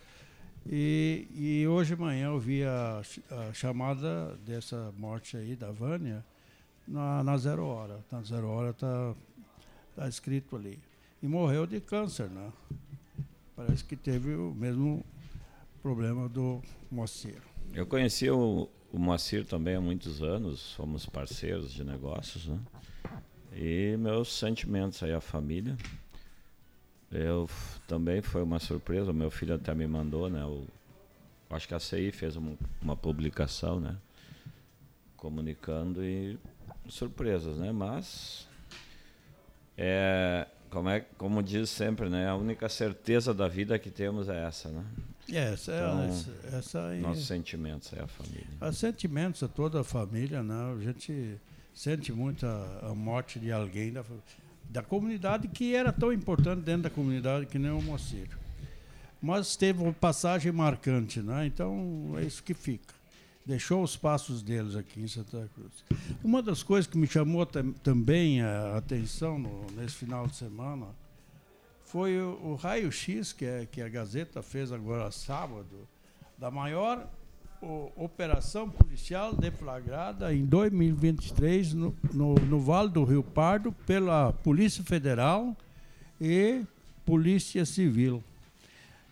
[0.66, 6.25] E, e hoje de manhã eu vi a, a, chamada dessa morte aí da Vânia
[6.88, 8.03] na, na Zero Hora.
[8.11, 9.14] Na Zero Hora está
[9.94, 10.79] tá escrito ali.
[11.22, 12.51] E morreu de câncer, né?
[13.55, 15.05] Parece que teve o mesmo
[15.83, 17.42] problema do moceiro.
[17.75, 22.59] Eu conheci o, o Moacir também há muitos anos, fomos parceiros de negócios, né?
[23.55, 25.77] E meus sentimentos aí à família.
[27.11, 27.47] Eu
[27.87, 30.43] também foi uma surpresa, meu filho até me mandou, né?
[30.47, 30.67] O,
[31.51, 33.99] acho que a CI fez uma, uma publicação, né?
[35.15, 36.39] Comunicando e
[36.89, 37.73] surpresas, né?
[37.73, 38.49] Mas
[39.77, 42.27] é como é como diz sempre, né?
[42.31, 44.85] A única certeza da vida que temos é essa, né?
[45.33, 48.47] É, essa, é então, essa, essa aí, nossos sentimentos é a família.
[48.61, 50.75] Os sentimentos é toda a família, né?
[50.77, 51.37] A gente
[51.75, 54.05] sente muito a, a morte de alguém da,
[54.71, 58.29] da comunidade que era tão importante dentro da comunidade que nem o Moacir.
[59.21, 61.47] Mas teve uma passagem marcante, né?
[61.47, 62.95] Então é isso que fica.
[63.45, 65.73] Deixou os passos deles aqui em Santa Cruz.
[66.23, 70.87] Uma das coisas que me chamou também a atenção no, nesse final de semana
[71.87, 75.88] foi o, o raio-x que, é, que a Gazeta fez agora sábado,
[76.37, 77.09] da maior
[77.62, 84.83] o, operação policial deflagrada em 2023 no, no, no Vale do Rio Pardo pela Polícia
[84.83, 85.57] Federal
[86.20, 86.62] e
[87.05, 88.22] Polícia Civil.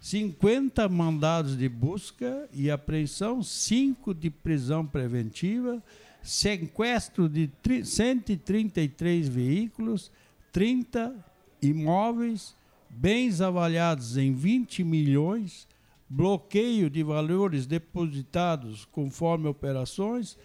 [0.01, 5.83] 50 mandados de busca e apreensão, 5 de prisão preventiva,
[6.23, 7.49] sequestro de
[7.85, 10.11] 133 veículos,
[10.53, 11.15] 30
[11.63, 12.55] imóveis,
[12.97, 15.67] bens avaliados em 20 milhões,
[16.09, 20.39] bloqueio de valores depositados conforme operações,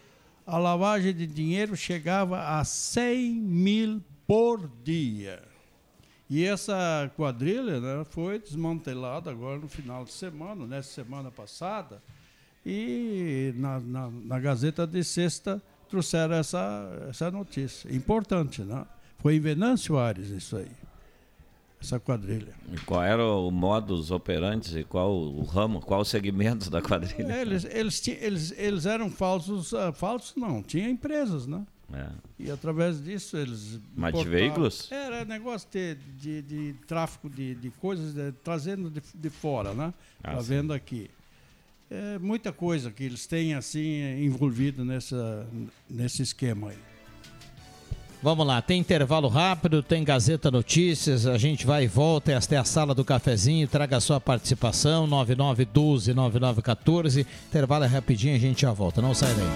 [0.45, 5.43] a lavagem de dinheiro chegava a 100 mil por dia.
[6.29, 12.01] E essa quadrilha né, foi desmantelada agora no final de semana, nessa semana passada,
[12.65, 17.93] e na, na, na Gazeta de Sexta trouxeram essa, essa notícia.
[17.95, 18.85] Importante, né?
[19.17, 20.88] Foi em Venâncio Aires isso aí
[21.81, 22.53] essa quadrilha.
[22.71, 27.31] E qual era o modus operantes e qual o ramo, qual o segmento da quadrilha?
[27.31, 31.65] É, eles, eles, eles, eles eram falsos, uh, falsos não, tinha empresas, né?
[31.91, 32.07] É.
[32.37, 33.79] E através disso eles.
[33.95, 34.91] Mas de veículos?
[34.91, 39.93] Era negócio de, de, de tráfico de, de coisas, de, trazendo de, de fora, né?
[40.23, 41.09] Ah, tá vendo aqui.
[41.89, 45.47] É muita coisa que eles têm assim envolvido nessa,
[45.89, 46.77] nesse esquema aí.
[48.21, 52.58] Vamos lá, tem intervalo rápido, tem Gazeta Notícias, a gente vai e volta, esta é
[52.58, 58.73] a sala do cafezinho, traga a sua participação, 9912-9914, intervalo é rapidinho, a gente já
[58.73, 59.47] volta, não sai daí.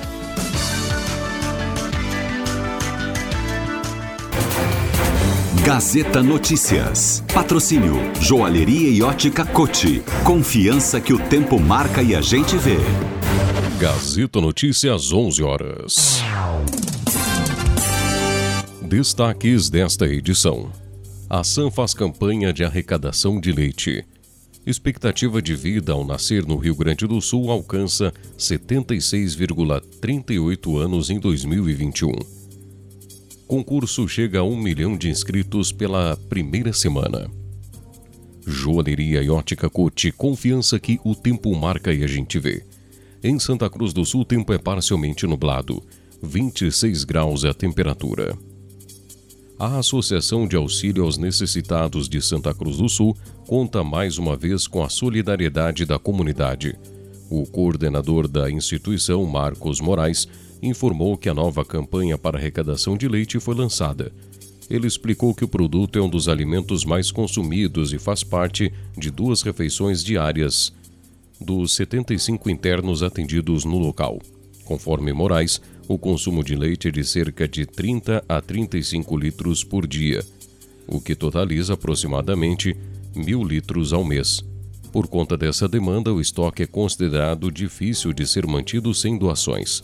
[5.66, 7.24] Gazeta Notícias.
[7.34, 10.04] Patrocínio Joalheria e Ótica Cote.
[10.26, 12.76] Confiança que o tempo marca e a gente vê.
[13.80, 16.22] Gazeta Notícias 11 horas.
[18.96, 20.72] Destaques desta edição.
[21.28, 24.06] A SAM faz campanha de arrecadação de leite.
[24.68, 32.12] Expectativa de vida ao nascer no Rio Grande do Sul alcança 76,38 anos em 2021.
[33.48, 37.28] Concurso chega a um milhão de inscritos pela primeira semana.
[38.46, 42.64] Joalheria e ótica Cote, confiança que o tempo marca e a gente vê.
[43.24, 45.82] Em Santa Cruz do Sul, o tempo é parcialmente nublado.
[46.22, 48.38] 26 graus é a temperatura
[49.66, 53.16] a Associação de Auxílio aos Necessitados de Santa Cruz do Sul
[53.48, 56.78] conta mais uma vez com a solidariedade da comunidade.
[57.30, 60.28] O coordenador da instituição, Marcos Moraes,
[60.62, 64.12] informou que a nova campanha para arrecadação de leite foi lançada.
[64.70, 69.10] Ele explicou que o produto é um dos alimentos mais consumidos e faz parte de
[69.10, 70.74] duas refeições diárias
[71.40, 74.20] dos 75 internos atendidos no local.
[74.66, 79.86] Conforme Moraes, o consumo de leite é de cerca de 30 a 35 litros por
[79.86, 80.24] dia,
[80.88, 82.76] o que totaliza aproximadamente
[83.16, 84.44] mil litros ao mês.
[84.92, 89.84] Por conta dessa demanda, o estoque é considerado difícil de ser mantido sem doações.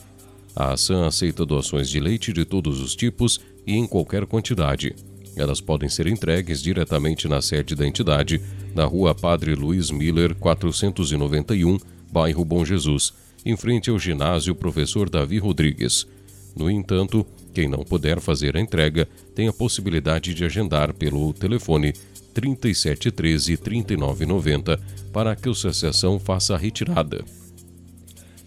[0.56, 4.96] A ação aceita doações de leite de todos os tipos e em qualquer quantidade.
[5.36, 8.42] Elas podem ser entregues diretamente na sede da entidade,
[8.76, 11.78] na rua Padre Luiz Miller, 491,
[12.12, 13.14] bairro Bom Jesus
[13.46, 16.08] em frente ao ginásio Professor Davi Rodrigues.
[16.56, 21.94] No entanto, quem não puder fazer a entrega tem a possibilidade de agendar pelo telefone
[22.34, 24.80] 3713 3990
[25.12, 27.24] para que a associação faça a retirada.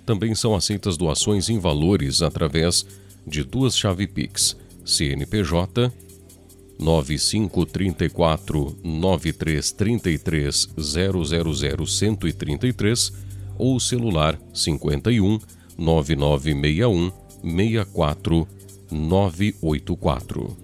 [0.04, 2.84] Também são aceitas doações em valores através
[3.26, 5.92] de duas chave Pix, CNPJ
[6.78, 13.12] 9534 9333 000133
[13.62, 15.38] ou celular 51
[15.78, 18.48] 9961 64
[18.90, 20.56] 984.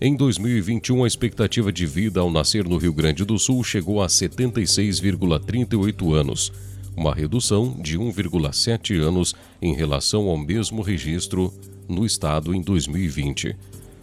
[0.00, 4.06] Em 2021, a expectativa de vida ao nascer no Rio Grande do Sul chegou a
[4.06, 6.50] 76,38 anos,
[6.96, 11.52] uma redução de 1,7 anos em relação ao mesmo registro
[11.86, 13.54] no estado em 2020.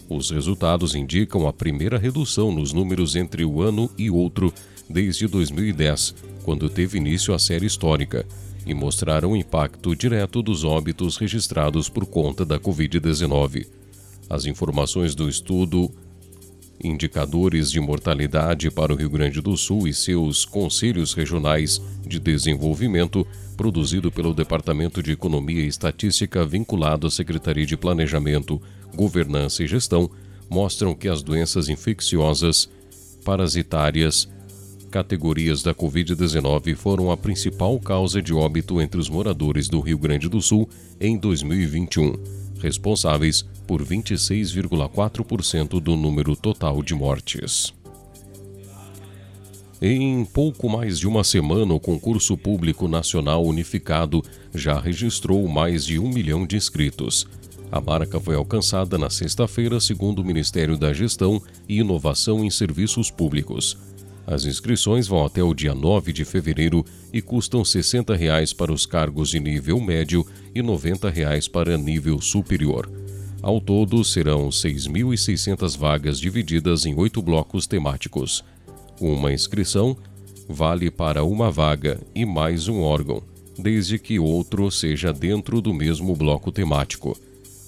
[0.08, 4.54] Os resultados indicam a primeira redução nos números entre o ano e outro
[4.90, 8.26] desde 2010, quando teve início a série histórica,
[8.66, 13.68] e mostraram o impacto direto dos óbitos registrados por conta da Covid-19.
[14.30, 15.92] As informações do estudo
[16.84, 23.26] Indicadores de Mortalidade para o Rio Grande do Sul e seus Conselhos Regionais de Desenvolvimento,
[23.56, 28.62] produzido pelo Departamento de Economia e Estatística vinculado à Secretaria de Planejamento,
[28.96, 30.10] Governança e Gestão,
[30.50, 32.70] mostram que as doenças infecciosas,
[33.24, 34.28] parasitárias,
[34.94, 40.30] categorias da Covid-19 foram a principal causa de óbito entre os moradores do Rio Grande
[40.30, 40.70] do Sul
[41.02, 42.14] em 2021,
[42.60, 47.74] responsáveis por 26,4% do número total de mortes.
[49.82, 54.22] Em pouco mais de uma semana, o concurso público nacional unificado
[54.54, 57.26] já registrou mais de um milhão de inscritos.
[57.72, 63.10] A marca foi alcançada na sexta-feira, segundo o Ministério da Gestão e Inovação em Serviços
[63.10, 63.76] Públicos.
[64.26, 68.86] As inscrições vão até o dia 9 de fevereiro e custam 60 reais para os
[68.86, 72.90] cargos de nível médio e 90 reais para nível superior.
[73.42, 78.44] Ao todo, serão 6.600 vagas divididas em oito blocos temáticos.
[79.02, 79.98] Uma inscrição
[80.48, 83.22] vale para uma vaga e mais um órgão,
[83.60, 87.18] desde que outro seja dentro do mesmo bloco temático.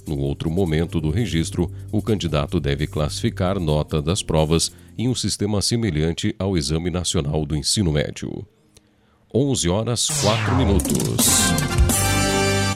[0.07, 5.61] No outro momento do registro, o candidato deve classificar nota das provas em um sistema
[5.61, 8.45] semelhante ao Exame Nacional do Ensino Médio.
[9.33, 11.25] 11 horas 4 minutos.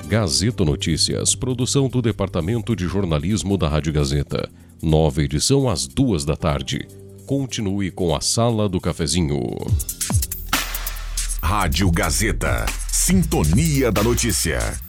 [0.07, 4.49] Gazeta Notícias, produção do Departamento de Jornalismo da Rádio Gazeta.
[4.81, 6.87] Nova edição às duas da tarde.
[7.27, 9.39] Continue com a Sala do Cafezinho.
[11.43, 12.65] Rádio Gazeta.
[12.91, 14.88] Sintonia da Notícia.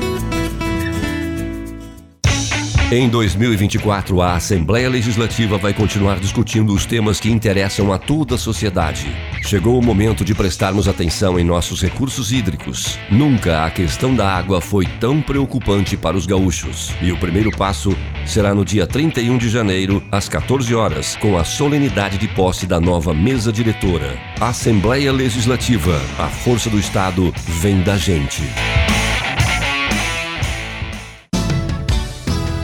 [2.93, 8.37] Em 2024, a Assembleia Legislativa vai continuar discutindo os temas que interessam a toda a
[8.37, 9.15] sociedade.
[9.43, 12.99] Chegou o momento de prestarmos atenção em nossos recursos hídricos.
[13.09, 16.91] Nunca a questão da água foi tão preocupante para os gaúchos.
[17.01, 21.45] E o primeiro passo será no dia 31 de janeiro, às 14 horas, com a
[21.45, 24.19] solenidade de posse da nova mesa diretora.
[24.41, 25.97] Assembleia Legislativa.
[26.19, 28.43] A força do Estado vem da gente.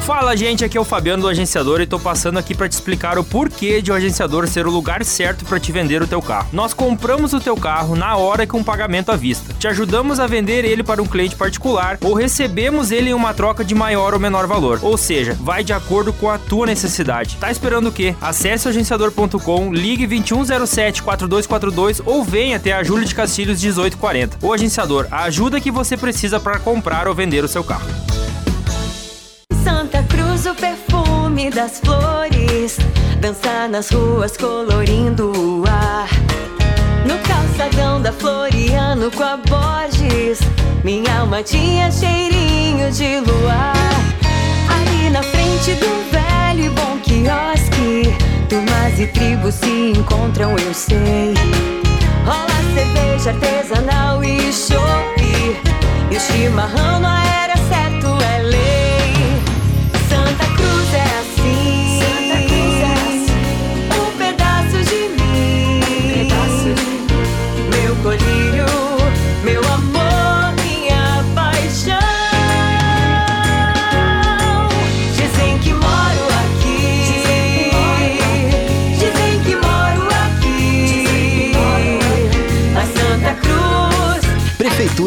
[0.08, 3.20] Fala gente, aqui é o Fabiano do Agenciador e tô passando aqui para te explicar
[3.20, 6.48] o porquê de o agenciador ser o lugar certo para te vender o teu carro.
[6.54, 9.54] Nós compramos o teu carro na hora com pagamento à vista.
[9.56, 13.66] Te ajudamos a vender ele para um cliente particular ou recebemos ele em uma troca
[13.66, 14.80] de maior ou menor valor.
[14.82, 17.36] Ou seja, vai de acordo com a tua necessidade.
[17.36, 18.16] Tá esperando o quê?
[18.22, 24.38] Acesse agenciador.com, ligue 2107 4242 ou venha até a Júlio de Castilhos 1840.
[24.42, 28.08] O agenciador, a ajuda que você precisa para comprar ou vender o seu carro.
[30.46, 32.78] O perfume das flores.
[33.20, 36.08] Dançar nas ruas colorindo o ar.
[37.06, 40.40] No calçadão da Floriano com a Borges.
[40.86, 43.74] Minha alma tinha cheirinho de luar.
[44.70, 48.16] Ali na frente do velho e bom quiosque.
[48.48, 51.34] Turmas e tribos se encontram, eu sei.
[52.26, 55.60] Rola cerveja artesanal e chope.
[56.10, 57.27] E o chimarrão não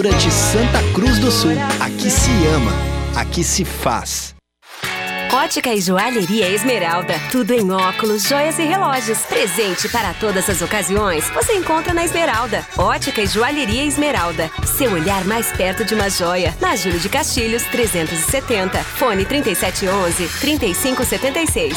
[0.01, 1.53] Prefeitura de Santa Cruz do Sul.
[1.79, 2.73] Aqui se ama,
[3.15, 4.35] aqui se faz.
[5.31, 7.15] Ótica e Joalheria Esmeralda.
[7.31, 9.19] Tudo em óculos, joias e relógios.
[9.27, 11.29] Presente para todas as ocasiões.
[11.31, 12.67] Você encontra na Esmeralda.
[12.79, 14.51] Ótica e Joalheria Esmeralda.
[14.65, 16.57] Seu olhar mais perto de uma joia.
[16.61, 18.83] Na Júlio de Castilhos, 370.
[18.83, 21.77] Fone 3711 3576.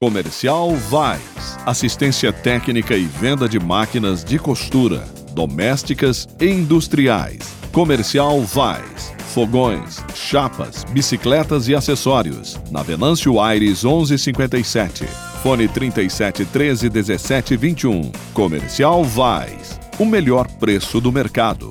[0.00, 1.58] Comercial Vais.
[1.64, 7.38] Assistência técnica e venda de máquinas de costura, domésticas e industriais.
[7.72, 9.12] Comercial Vais.
[9.32, 12.58] Fogões, chapas, bicicletas e acessórios.
[12.70, 15.04] Na Venâncio Aires 1157.
[15.42, 18.12] Fone 37 13 17 21.
[18.34, 19.78] Comercial Vais.
[19.98, 21.70] O melhor preço do mercado.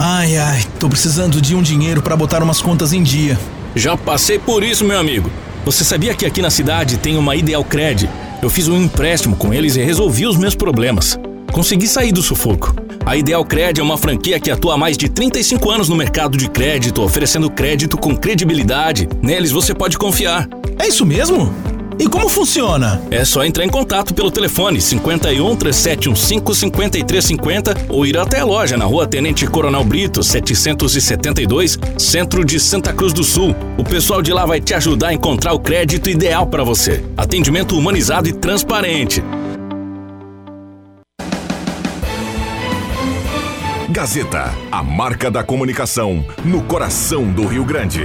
[0.00, 3.36] Ai, ai, tô precisando de um dinheiro para botar umas contas em dia.
[3.74, 5.28] Já passei por isso, meu amigo.
[5.64, 8.08] Você sabia que aqui na cidade tem uma Ideal Cred?
[8.40, 11.18] Eu fiz um empréstimo com eles e resolvi os meus problemas.
[11.50, 12.72] Consegui sair do sufoco.
[13.04, 16.38] A Ideal Cred é uma franquia que atua há mais de 35 anos no mercado
[16.38, 19.08] de crédito, oferecendo crédito com credibilidade.
[19.20, 20.48] Neles você pode confiar.
[20.78, 21.52] É isso mesmo?
[21.98, 23.02] E como funciona?
[23.10, 28.76] É só entrar em contato pelo telefone 51 3715 5350 ou ir até a loja
[28.76, 33.54] na rua Tenente Coronel Brito, 772, centro de Santa Cruz do Sul.
[33.76, 37.04] O pessoal de lá vai te ajudar a encontrar o crédito ideal para você.
[37.16, 39.20] Atendimento humanizado e transparente.
[43.90, 48.04] Gazeta, a marca da comunicação no coração do Rio Grande.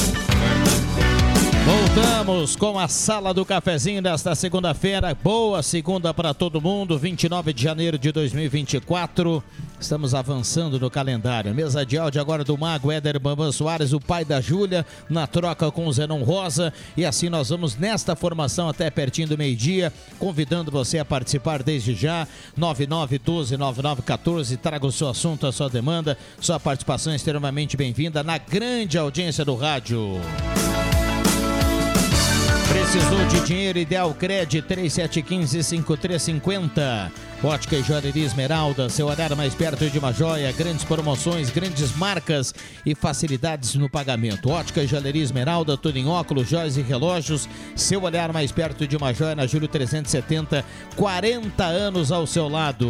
[1.63, 5.13] Voltamos com a sala do cafezinho desta segunda-feira.
[5.13, 9.43] Boa segunda para todo mundo, 29 de janeiro de 2024.
[9.79, 11.53] Estamos avançando no calendário.
[11.53, 15.69] Mesa de áudio agora do Mago Éder Bambam Soares, o pai da Júlia, na troca
[15.69, 16.73] com o Zenon Rosa.
[16.97, 21.93] E assim nós vamos nesta formação até pertinho do meio-dia, convidando você a participar desde
[21.93, 22.27] já.
[22.59, 24.57] 9912-9914.
[24.57, 26.17] Traga o seu assunto, a sua demanda.
[26.39, 30.19] Sua participação é extremamente bem-vinda na grande audiência do rádio.
[32.71, 33.77] Precisou de dinheiro?
[33.77, 37.11] Ideal Cred 3715-5350.
[37.43, 42.55] Ótica e Joalheria Esmeralda, seu olhar mais perto de uma joia, grandes promoções, grandes marcas
[42.85, 44.49] e facilidades no pagamento.
[44.49, 48.95] Ótica e Joalheria Esmeralda, tudo em óculos, joias e relógios, seu olhar mais perto de
[48.95, 50.63] uma joia na Júlio 370,
[50.95, 52.87] 40 anos ao seu lado.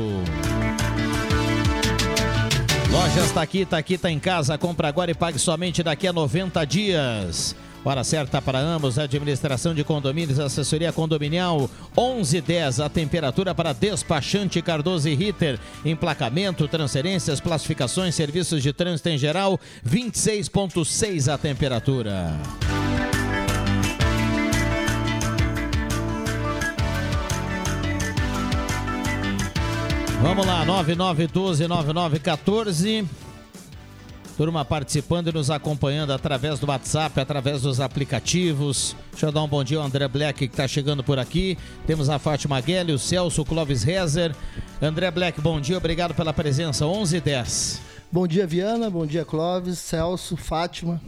[2.91, 4.55] Lojas aqui, tá aqui, tá em casa.
[4.59, 7.55] Compra agora e pague somente daqui a 90 dias.
[7.83, 11.67] Hora certa para ambos, administração de condomínios, assessoria condominial
[11.97, 19.17] 1110, a temperatura para despachante Cardoso e Ritter, emplacamento, transferências, classificações, serviços de trânsito em
[19.17, 22.39] geral, 26.6 a temperatura.
[30.21, 33.07] Vamos lá, 9912-9914.
[34.37, 38.95] Turma participando e nos acompanhando através do WhatsApp, através dos aplicativos.
[39.11, 41.57] Deixa eu dar um bom dia ao André Black que está chegando por aqui.
[41.85, 44.35] Temos a Fátima Guelli, o Celso, o Clóvis Rezer.
[44.81, 46.85] André Black, bom dia, obrigado pela presença.
[46.85, 47.81] 11 e 10.
[48.11, 48.89] Bom dia, Viana.
[48.89, 51.01] Bom dia, Clóvis, Celso, Fátima.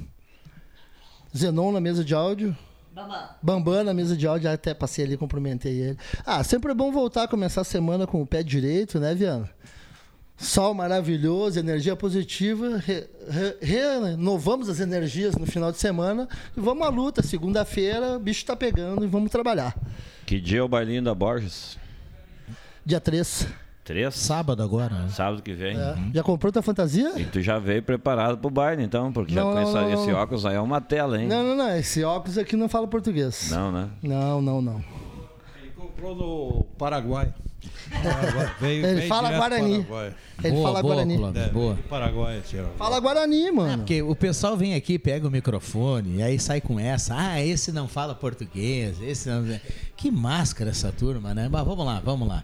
[1.36, 2.55] Zenon na mesa de áudio.
[2.93, 3.30] Bambam.
[3.41, 5.97] Bambam na mesa de áudio, até passei ali, cumprimentei ele.
[6.24, 9.49] Ah, sempre é bom voltar a começar a semana com o pé direito, né, Viana?
[10.38, 16.28] Sol maravilhoso, energia positiva, re, re, renovamos as energias no final de semana
[16.58, 17.22] e vamos à luta.
[17.22, 19.76] Segunda-feira, o bicho tá pegando e vamos trabalhar.
[20.26, 21.78] Que dia é o bailinho da Borges?
[22.86, 23.48] Dia 3.
[23.86, 24.16] Três?
[24.16, 24.94] Sábado agora.
[24.96, 25.10] né?
[25.10, 25.78] Sábado que vem.
[25.78, 25.96] É.
[26.14, 27.12] Já comprou tua fantasia?
[27.18, 30.12] E tu já veio preparado pro baile, então, porque Não, já não, conhece não, esse
[30.12, 30.20] não.
[30.20, 31.28] óculos aí é uma tela, hein?
[31.28, 31.78] Não, não, não.
[31.78, 33.50] Esse óculos aqui não fala português.
[33.52, 33.90] Não, né?
[34.02, 34.84] Não, não, não.
[35.76, 37.34] Comprou no Paraguai.
[38.60, 39.84] Veio- Ele veio fala Guarani.
[39.84, 40.14] Paraguai.
[40.44, 41.18] Ele fala Guarani.
[41.18, 41.78] Clóvis, É, boa.
[41.89, 42.70] Paraguai, senhor.
[42.78, 43.78] Fala Guarani, mano.
[43.80, 47.16] Porque o pessoal vem aqui, pega o microfone e aí sai com essa.
[47.18, 49.44] Ah, esse não fala português, esse não.
[49.96, 51.48] Que máscara essa turma, né?
[51.50, 52.44] Mas vamos lá, vamos lá.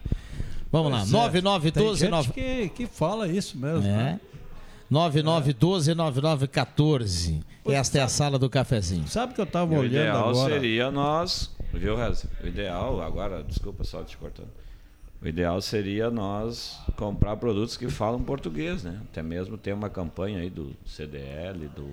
[0.72, 0.98] Vamos lá.
[1.00, 3.86] Pois é, 9912 Tem gente 9 que, que fala isso mesmo.
[3.86, 3.90] É.
[3.96, 4.20] né?
[4.88, 7.40] 9912 9914.
[7.66, 9.06] Esta é a sala do cafezinho.
[9.06, 10.52] Sabe que eu tava E o olhando ideal agora.
[10.54, 12.28] seria nós, viu, Reza?
[12.42, 14.48] O ideal, agora, desculpa só te cortando.
[15.22, 18.98] O ideal seria nós comprar produtos que falam português, né?
[19.10, 21.88] Até mesmo tem uma campanha aí do CDL, do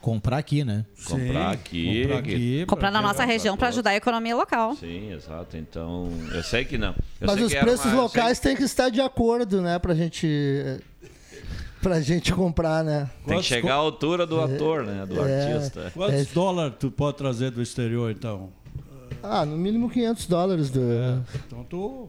[0.00, 0.84] Comprar aqui, né?
[1.06, 2.02] comprar aqui.
[2.02, 4.74] comprar aqui, Comprar na nossa região para ajudar a economia local.
[4.74, 5.56] Sim, exato.
[5.56, 6.88] Então, eu sei que não.
[7.20, 9.78] Eu Mas sei os que era preços uma- locais têm que estar de acordo, né?
[9.78, 10.26] Pra gente.
[11.80, 13.08] Pra gente comprar, né?
[13.20, 15.06] sei- Tem que chegar à altura do ator, né?
[15.06, 15.52] Do É.
[15.54, 15.90] artista.
[15.94, 16.34] Quantos É.
[16.34, 18.50] dólares tu pode trazer do exterior, então?
[19.22, 20.80] Ah, no mínimo 500 dólares do.
[21.46, 22.08] Então tu,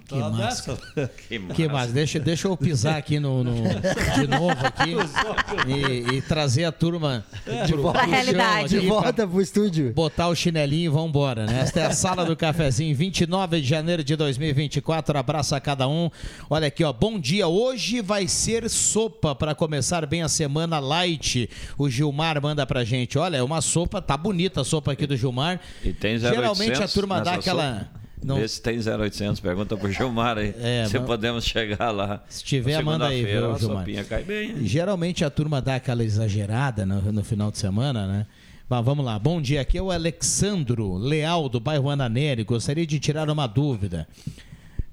[0.00, 0.72] Que tá massa.
[0.94, 1.10] nessa.
[1.28, 1.92] Que Que mais?
[1.92, 4.94] Deixa, deixa eu pisar aqui no, no- de novo aqui
[5.66, 7.24] e, e trazer a turma
[7.66, 9.92] De pro- volta, pro chão De volta pro estúdio.
[9.92, 11.60] Botar o chinelinho e vambora, né?
[11.60, 15.18] Esta é a sala do cafezinho, 29 de janeiro de 2024.
[15.18, 16.10] Abraço a cada um.
[16.50, 16.92] Olha aqui, ó.
[16.92, 17.46] Bom dia.
[17.48, 21.48] Hoje vai ser sopa para começar bem a semana light.
[21.78, 23.18] O Gilmar manda pra gente.
[23.18, 25.60] Olha, é uma sopa, tá bonita a sopa aqui do Gilmar.
[25.84, 27.78] E tem 0800 Geralmente a turma dá aquela.
[27.80, 28.05] sopa?
[28.26, 30.52] Não- Vê se tem 0800, pergunta pro Gilmar aí.
[30.58, 32.24] É, se podemos chegar lá.
[32.28, 33.86] Se tiver, manda aí, viu, a Gilmar?
[34.08, 34.66] cai bem.
[34.66, 38.26] Geralmente a turma dá aquela exagerada no, no final de semana, né?
[38.68, 39.16] Mas vamos lá.
[39.16, 42.42] Bom dia, aqui é o Alexandro Leal, do bairro Ananeri.
[42.42, 44.08] Gostaria de tirar uma dúvida.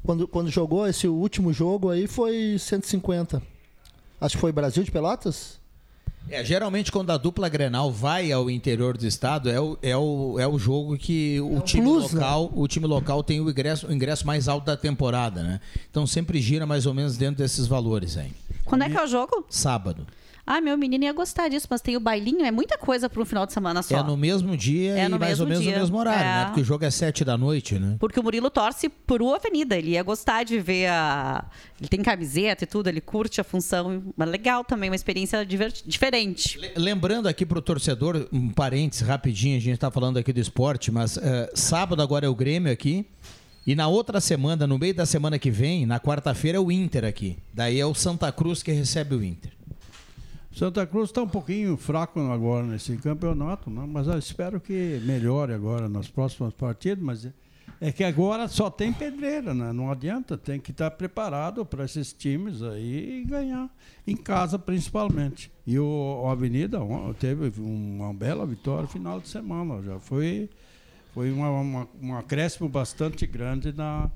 [0.05, 3.43] quando, quando jogou esse último jogo aí foi 150.
[4.20, 5.61] Acho que foi Brasil de Pelotas?
[6.30, 10.36] É, geralmente quando a dupla Grenal vai ao interior do estado, é o, é o,
[10.38, 13.93] é o jogo que o, time plus, local, o time local tem o ingresso, o
[13.93, 15.61] ingresso mais alto da temporada, né?
[15.90, 18.30] Então sempre gira mais ou menos dentro desses valores aí.
[18.72, 19.44] Quando é que é o jogo?
[19.50, 20.06] Sábado.
[20.44, 23.24] Ah, meu menino ia gostar disso, mas tem o bailinho, é muita coisa para um
[23.24, 23.98] final de semana só.
[23.98, 25.72] É no mesmo dia É e no mais ou menos dia.
[25.74, 26.24] no mesmo horário, É.
[26.24, 26.44] né?
[26.46, 27.96] Porque o jogo é sete da noite, né?
[28.00, 31.44] Porque o Murilo torce pro Avenida, ele ia gostar de ver a.
[31.78, 34.02] Ele tem camiseta e tudo, ele curte a função.
[34.16, 36.58] Mas legal também, uma experiência diverti- diferente.
[36.76, 41.18] Lembrando aqui pro torcedor, um parênteses rapidinho, a gente tá falando aqui do esporte, mas
[41.18, 43.06] eh, sábado agora é o Grêmio aqui.
[43.64, 47.04] E na outra semana, no meio da semana que vem, na quarta-feira, é o Inter
[47.04, 47.38] aqui.
[47.54, 49.52] Daí é o Santa Cruz que recebe o Inter.
[50.52, 53.84] Santa Cruz está um pouquinho fraco agora nesse campeonato, né?
[53.88, 57.02] mas eu espero que melhore agora nas próximas partidas.
[57.02, 57.28] Mas
[57.80, 59.72] é- que agora só tem pedreira, né?
[59.72, 63.70] não adianta, tem que estar preparado para esses times aí e ganhar,
[64.06, 65.50] em casa principalmente.
[65.66, 66.78] E o, o Avenida
[67.18, 70.50] teve uma bela vitória no final de semana, já foi.
[71.12, 74.10] Foi uma, uma, um acréscimo bastante grande na,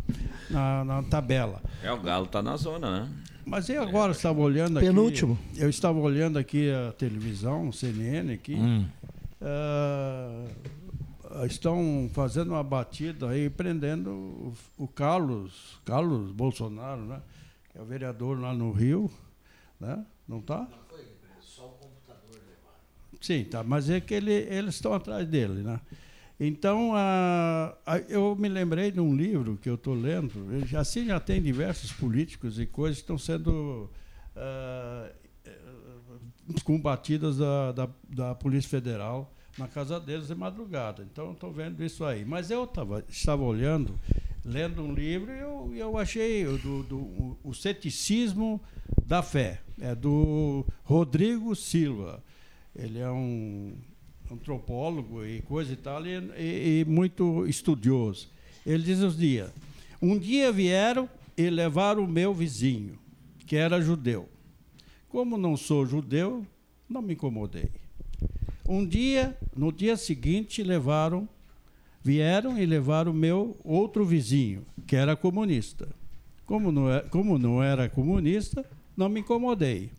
[0.48, 1.62] na, na tabela.
[1.82, 3.12] É, o Galo tá na zona, né?
[3.44, 4.88] Mas eu agora estava olhando aqui.
[4.88, 5.38] Penúltimo.
[5.56, 8.54] Eu estava olhando aqui a televisão, o CNN aqui.
[8.54, 8.86] Hum.
[9.40, 10.46] Ah,
[11.44, 17.20] estão fazendo uma batida aí, prendendo o, o Carlos, Carlos Bolsonaro, né?
[17.70, 19.10] Que é o vereador lá no Rio,
[19.78, 20.04] né?
[20.26, 20.66] Não tá?
[23.20, 23.62] Sim, tá.
[23.62, 25.80] Mas é que ele, eles estão atrás dele, né?
[26.38, 30.32] Então, ah, ah, eu me lembrei de um livro que eu estou lendo.
[30.78, 33.90] Assim já tem diversos políticos e coisas que estão sendo
[34.36, 35.12] eh,
[36.62, 41.02] combatidas da, da, da Polícia Federal na casa deles de madrugada.
[41.10, 42.22] Então, estou vendo isso aí.
[42.24, 43.98] Mas eu tava, estava olhando,
[44.44, 48.60] lendo um livro e eu, eu achei do, do, o, o ceticismo
[49.06, 49.62] da fé.
[49.80, 52.22] É do Rodrigo Silva.
[52.74, 53.74] Ele é um
[54.30, 58.28] antropólogo e coisa e tal, e, e- e muito estudioso.
[58.64, 59.50] Ele diz os dias:
[60.02, 62.98] Um dia vieram e levaram o meu vizinho,
[63.46, 64.28] que era judeu.
[65.08, 66.44] Como não sou judeu,
[66.88, 67.70] não me incomodei.
[68.68, 71.28] Um dia, no dia seguinte, levaram,
[72.02, 75.88] vieram e levaram o meu outro vizinho, que era comunista.
[76.44, 78.64] Como não, é- como não era comunista,
[78.96, 79.90] não me incomodei.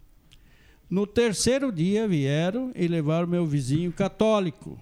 [0.90, 4.80] No terceiro dia vieram e levaram meu vizinho católico.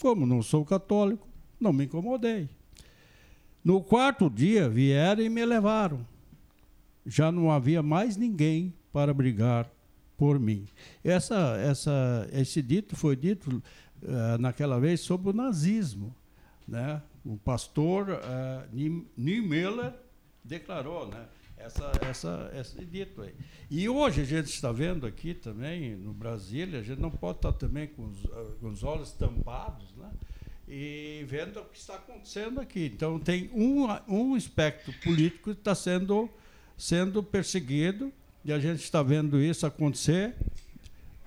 [0.00, 1.26] Como não sou católico,
[1.58, 2.48] não me incomodei.
[3.64, 6.06] No quarto dia vieram e me levaram.
[7.04, 9.68] Já não havia mais ninguém para brigar
[10.16, 10.66] por mim.
[11.02, 13.62] Essa, essa, esse dito foi dito
[14.02, 16.14] eh, naquela vez sobre o nazismo.
[16.66, 17.02] Né?
[17.24, 19.92] O pastor uh, Niemöller
[20.42, 21.26] declarou, né?
[21.60, 23.34] Essa, essa, esse dito aí.
[23.70, 27.52] E hoje a gente está vendo aqui também, no Brasil, a gente não pode estar
[27.52, 30.10] também com os, ah, com os olhos tampados, né?
[30.68, 32.92] E vendo o que está acontecendo aqui.
[32.94, 36.30] Então, tem um, um espectro político que está sendo,
[36.76, 38.12] sendo perseguido,
[38.44, 40.34] e a gente está vendo isso acontecer.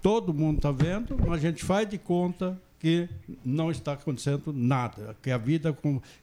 [0.01, 3.07] Todo mundo está vendo, mas a gente faz de conta que
[3.45, 5.73] não está acontecendo nada, que a vida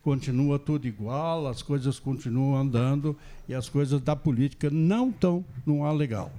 [0.02, 3.16] continua tudo igual, as coisas continuam andando
[3.48, 6.30] e as coisas da política não estão no ar legal.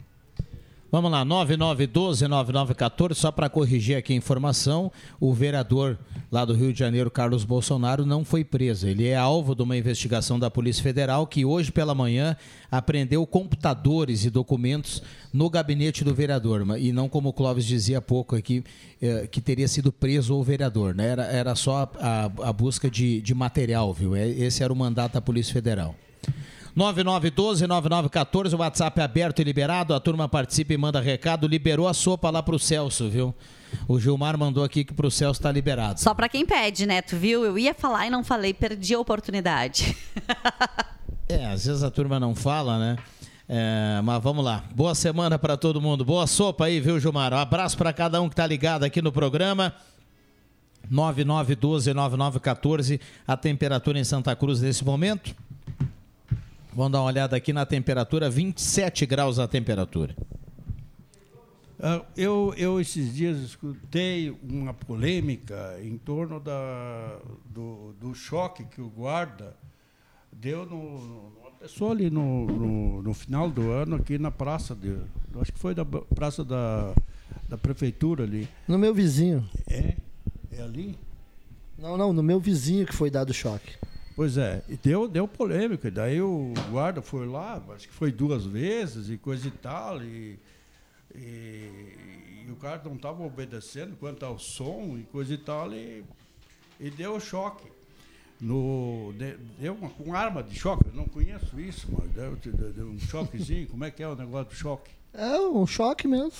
[0.92, 5.98] Vamos lá, 9912-9914, só para corrigir aqui a informação, o vereador
[6.30, 8.88] lá do Rio de Janeiro, Carlos Bolsonaro, não foi preso.
[8.88, 12.36] Ele é alvo de uma investigação da Polícia Federal que hoje pela manhã
[12.70, 16.66] apreendeu computadores e documentos no gabinete do vereador.
[16.78, 18.62] E não como o Clóvis dizia há pouco aqui,
[19.02, 20.94] eh, que teria sido preso o vereador.
[20.94, 21.08] Né?
[21.08, 24.14] Era, era só a, a- a busca de, de material, viu?
[24.14, 25.96] É- Esse era o mandato da Polícia Federal.
[26.78, 31.94] 9912-9914, o WhatsApp é aberto e liberado, a turma participa e manda recado, liberou a
[31.94, 33.36] sopa lá pro Celso, viu?
[33.88, 36.00] O Gilmar mandou aqui que pro Celso tá liberado.
[36.00, 37.02] Só pra quem pede, né?
[37.02, 37.46] Tu viu?
[37.46, 39.96] Eu ia falar e não falei, perdi a oportunidade.
[41.30, 42.98] É, às vezes a turma não fala, né?
[43.48, 44.66] É, mas vamos lá.
[44.76, 46.04] Boa semana para todo mundo.
[46.04, 47.34] Boa sopa aí, viu, Gilmar?
[47.34, 49.74] Um abraço para cada um que tá ligado aqui no programa.
[50.92, 55.34] 9912-9914, a temperatura em Santa Cruz nesse momento.
[56.74, 60.16] Vamos dar uma olhada aqui na temperatura, 27 graus a temperatura.
[61.80, 68.80] Ah, Eu, eu esses dias escutei uma polêmica em torno da, do, do choque que
[68.82, 69.56] o guarda
[70.32, 74.74] deu no, no- numa pessoa ali no, no, no final do ano, aqui na praça,
[74.76, 74.96] de,
[75.40, 76.94] acho que foi da praça da,
[77.50, 78.48] da prefeitura ali.
[78.68, 79.48] No meu vizinho.
[79.68, 79.96] É?
[80.52, 80.98] É ali?
[81.78, 83.74] Não, não, no meu vizinho que foi dado choque.
[84.16, 85.90] Pois é, e deu, deu polêmica.
[85.90, 90.04] Daí o guarda foi lá, acho que foi duas vezes e coisa e tal.
[90.04, 90.38] E,
[91.16, 96.04] e, e o cara não estava obedecendo quanto ao som e coisa e tal, e,
[96.80, 97.68] e deu choque.
[98.40, 102.88] No, de- deu uma, com arma de choque, eu não conheço isso, mas deu, deu-
[102.88, 103.68] um choquezinho.
[103.68, 104.90] Como é que é o negócio do choque?
[105.14, 106.32] É um choque mesmo.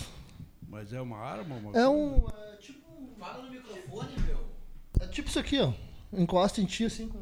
[0.68, 1.56] Mas é uma arma?
[1.56, 1.90] Uma É coisa?
[1.92, 2.24] um.
[3.20, 4.40] Fala no microfone, meu.
[5.00, 5.72] É tipo isso aqui, ó.
[6.12, 7.20] Encosta em ti assim com,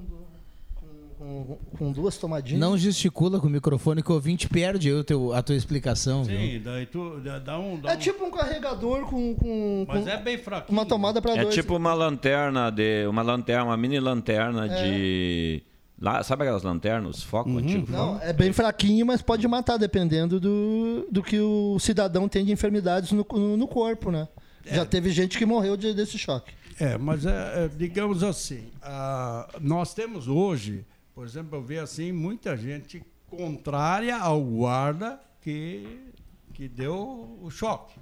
[1.77, 2.59] com, duas tomadinhas.
[2.59, 6.37] Não gesticula com o microfone que o ouvinte perde o teu, a tua explicação, viu?
[6.39, 7.79] Sim, daí tu dá, dá um.
[7.79, 9.35] Dá É um- tipo um carregador com.
[9.35, 10.77] com, Mas com é bem fraquinho.
[10.77, 11.53] Uma tomada pra É dois.
[11.53, 13.05] tipo uma lanterna de.
[13.07, 14.83] Uma lanterna, uma mini lanterna É.
[14.83, 15.63] de.
[16.01, 17.89] Lá, sabe aquelas lanternas, os focos antigos?
[17.89, 22.53] Não, é bem fraquinho, mas pode matar, dependendo do, do que o cidadão tem de
[22.53, 24.25] enfermidades no, no, no corpo, né?
[24.65, 26.53] Já teve gente que morreu de- desse choque.
[26.79, 30.85] É, mas é, é, digamos assim, ah, nós temos hoje,
[31.19, 36.13] por exemplo, eu vejo assim, muita gente contrária ao guarda que,
[36.53, 37.99] que deu o choque.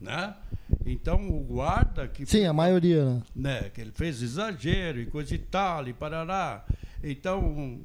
[0.00, 0.36] Né?
[0.86, 3.22] Então o guarda que Sim, a maioria, né?
[3.34, 6.64] né, que ele fez exagero e coisa e tal, e parará.
[7.02, 7.80] Então,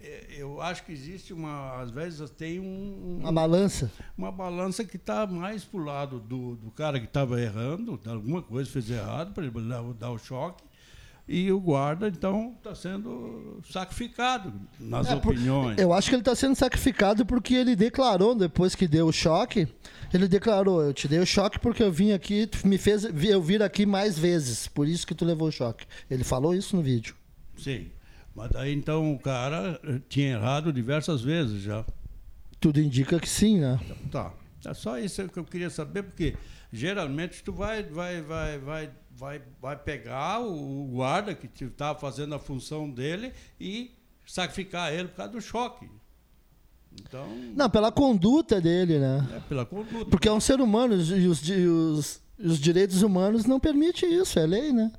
[0.00, 3.92] é, eu acho que existe uma, às vezes tem um, Uma balança.
[4.16, 8.70] uma balança que está mais pro lado do, do cara que estava errando, alguma coisa
[8.70, 10.64] fez errado para ele dar, dar o choque,
[11.28, 15.78] e o guarda então está sendo sacrificado nas É, opiniões.
[15.78, 19.66] Eu acho que ele está sendo sacrificado porque ele declarou, depois que deu o choque,
[20.14, 23.62] ele declarou, eu te dei o choque porque eu vim aqui, me fez eu vir
[23.62, 25.84] aqui mais vezes, por isso que tu levou o choque.
[26.08, 27.14] Ele falou isso no vídeo.
[27.56, 27.90] Sim.
[28.34, 31.84] Mas daí então o cara eh, tinha errado diversas vezes já.
[32.60, 33.80] Tudo indica que sim, né?
[34.12, 34.32] Tá.
[34.64, 36.36] É só isso que eu queria saber, porque
[36.72, 42.34] geralmente tu vai, vai, vai, vai, vai, vai pegar o o guarda que estava fazendo
[42.34, 43.90] a função dele e
[44.26, 45.88] sacrificar ele por causa do choque.
[47.00, 49.26] Então, Não, pela conduta dele, né?
[49.36, 50.06] é pela conduta.
[50.10, 54.38] Porque é um ser humano e os, di- os, os direitos humanos não permitem isso,
[54.38, 54.90] é lei, né?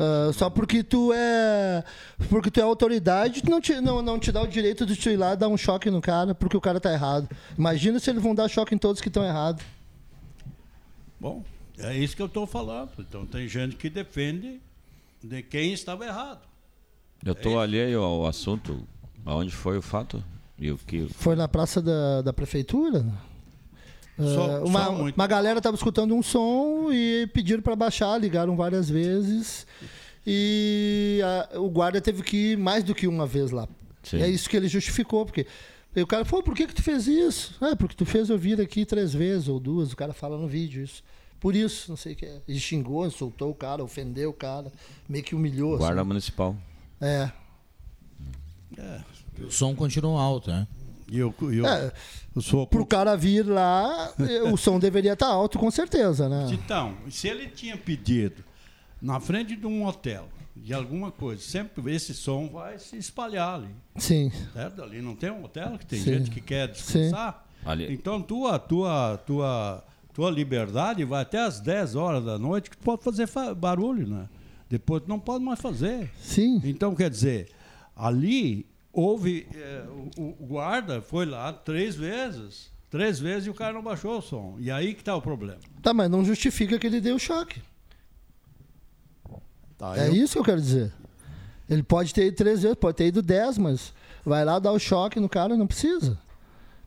[0.00, 1.84] Ah, só porque tu é
[2.28, 5.16] porque tu é autoridade, não te, não, não te dá o direito de tu ir
[5.16, 7.28] lá dar um choque no cara porque o cara tá errado.
[7.56, 9.62] Imagina se eles vão dar choque em todos que estão errados.
[11.20, 11.44] Bom,
[11.84, 12.90] é isso que eu estou falando.
[12.98, 14.60] Então tem gente que defende
[15.22, 16.40] de quem estava errado.
[17.24, 18.80] Eu estou alheio ao assunto.
[19.24, 20.22] Aonde foi o fato?
[20.58, 21.06] E o que.
[21.14, 23.04] Foi na praça da, da prefeitura.
[24.18, 28.56] Só- Ah, uma, só uma galera estava escutando um som e pediram para baixar, ligaram
[28.56, 29.66] várias vezes.
[30.26, 33.66] E a- o guarda teve que ir mais do que uma vez lá.
[34.02, 34.20] Sim.
[34.22, 35.46] É isso que ele justificou, porque
[35.94, 37.52] e o cara falou, por que, que tu fez isso?
[37.64, 40.46] É, porque tu fez eu vir aqui três vezes ou duas, o cara fala no
[40.46, 41.02] vídeo isso.
[41.40, 42.40] Por isso, não sei o que é.
[42.46, 44.70] Ele xingou, insultou o cara, ofendeu o cara,
[45.08, 45.78] meio que humilhou.
[45.78, 46.08] Guarda assim.
[46.08, 46.54] municipal.
[47.00, 47.30] É.
[49.42, 50.66] O som continua alto, né?
[51.08, 51.92] E eu, eu, É,
[52.36, 56.46] eu sou pro cara vir lá, eh, o som deveria estar alto, com certeza, né?
[56.52, 58.44] Então, se ele tinha pedido
[59.02, 63.74] na frente de um hotel, de alguma coisa, sempre esse som vai se espalhar ali.
[63.96, 64.30] Sim.
[64.52, 64.82] Certo?
[64.82, 66.14] Ali não tem um hotel que tem Sim.
[66.18, 67.44] gente que quer descansar.
[67.64, 69.82] Ali- Então, tua, tua, tua,
[70.20, 74.06] tua liberdade vai até as 10 horas da noite que tu pode fazer fa- barulho,
[74.06, 74.28] né?
[74.68, 76.10] Depois tu não pode mais fazer.
[76.20, 76.60] Sim.
[76.62, 77.48] Então, quer dizer,
[77.96, 79.46] ali houve.
[79.54, 79.84] eh,
[80.18, 82.70] o, o guarda foi lá três vezes.
[82.90, 84.56] Três vezes e o cara não baixou o som.
[84.58, 85.58] E aí que está o problema.
[85.80, 87.62] Tá, mas não justifica que ele deu choque.
[89.78, 90.92] Tá, é eu- isso que eu quero dizer.
[91.68, 93.94] Ele pode ter ido três vezes, pode ter ido dez, mas
[94.24, 96.18] vai lá dar o choque no cara, não precisa.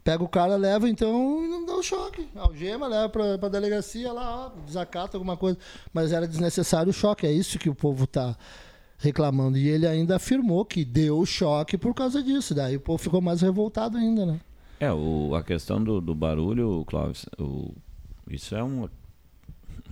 [0.03, 1.11] Pega o cara, leva então
[1.47, 2.27] não dá o choque.
[2.35, 5.57] Algema, leva pra, pra delegacia lá, ó, desacata alguma coisa.
[5.93, 8.35] Mas era desnecessário o choque, é isso que o povo tá
[8.97, 9.57] reclamando.
[9.57, 12.53] E ele ainda afirmou que deu o choque por causa disso.
[12.53, 14.41] Daí o povo ficou mais revoltado ainda, né?
[14.79, 17.73] É, o, a questão do, do barulho, Clóvis, o,
[18.29, 18.89] isso é um.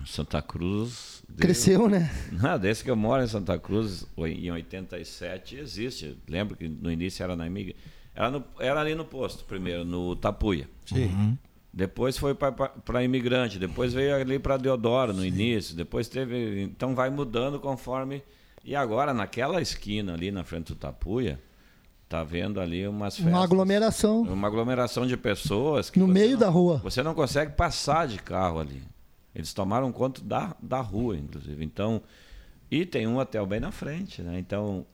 [0.06, 1.22] Santa Cruz.
[1.30, 2.10] desde- Cresceu, né?
[2.32, 6.18] Não, desde que eu moro em Santa Cruz, em 87, existe.
[6.28, 7.76] Lembro que no início era na Imigra.
[8.16, 10.68] Era, no- era ali no posto, primeiro, no Tapuia.
[10.86, 11.06] Sim.
[11.06, 11.38] Uhum.
[11.74, 16.64] Depois foi para imigrante, depois veio ali para Deodoro no início, depois teve.
[16.64, 18.22] Então vai mudando conforme.
[18.64, 21.40] E agora, naquela esquina ali na frente do Tapuia,
[22.10, 23.34] tá vendo ali umas festas.
[23.34, 26.78] Uma aglomeração Uma aglomeração de pessoas que no meio não- da rua.
[26.84, 28.84] Você não consegue passar de carro ali.
[29.34, 31.64] Eles tomaram conta da, da rua, inclusive.
[31.64, 32.02] Então,
[32.70, 34.38] e tem um hotel bem na frente, né?
[34.38, 34.86] Então,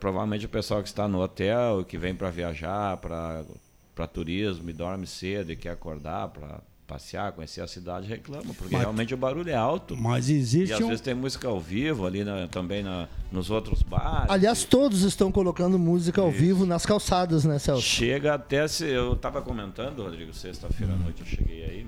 [0.00, 5.06] provavelmente o pessoal que está no hotel, que vem para viajar, para turismo e dorme
[5.06, 9.50] cedo e quer acordar para passear, conhecer a cidade, reclamam, porque Mas- realmente o barulho
[9.50, 9.94] é alto.
[9.94, 10.86] Mas E existe às um.
[10.86, 14.30] vezes tem música ao vivo ali na- também na- nos outros bares.
[14.30, 17.82] Aliás, todos estão colocando música ao vivo nas calçadas, né, Celso?
[17.82, 18.86] Chega até se.
[18.86, 21.86] Eu estava comentando, Rodrigo, sexta-feira à noite eu cheguei aí.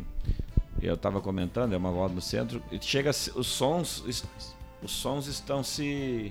[0.82, 2.62] E eu estava comentando, é uma volta no centro.
[2.70, 3.08] E chega.
[3.10, 4.04] Os sons.
[4.82, 6.30] Os sons estão se.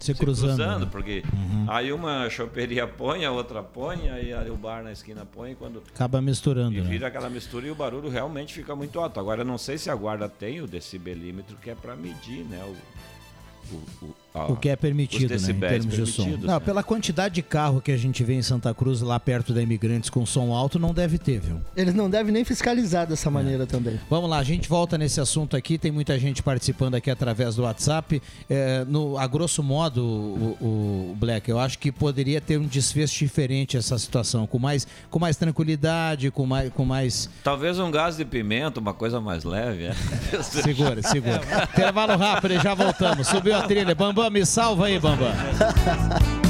[0.00, 0.88] Se cruzando, né?
[0.90, 1.22] porque
[1.68, 6.20] aí uma choperia põe, a outra põe, aí o bar na esquina põe, quando Acaba
[6.20, 6.88] misturando, e né?
[6.88, 9.20] vira aquela mistura e o barulho realmente fica muito alto.
[9.20, 12.62] Agora eu não sei se a guarda tem o decibelímetro que é para medir, né,
[12.64, 16.26] o, o, o, O que é permitido, né, em termos de som.
[16.28, 16.60] Não, né?
[16.60, 20.08] pela quantidade de carro que a gente vê em Santa Cruz, lá perto da Imigrantes,
[20.08, 21.60] com som alto, não deve ter, viu?
[21.76, 23.32] Eles não devem nem fiscalizar dessa É.
[23.32, 23.98] maneira também.
[24.08, 25.76] Vamos lá, a gente volta nesse assunto aqui.
[25.78, 28.22] Tem muita gente participando aqui através do WhatsApp.
[28.48, 33.18] É, no, a grosso modo, o, o Black, eu acho que poderia ter um desfecho
[33.18, 37.28] diferente essa situação, com mais, com mais tranquilidade, com mais, com mais.
[37.42, 39.84] Talvez um gás de pimenta, uma coisa mais leve.
[39.86, 40.42] é.
[40.42, 41.40] Segura, segura.
[41.72, 43.26] Intervalo rápido e já voltamos.
[43.26, 43.94] Subiu a trilha.
[44.20, 45.32] Bambam, me salva aí, Bambam.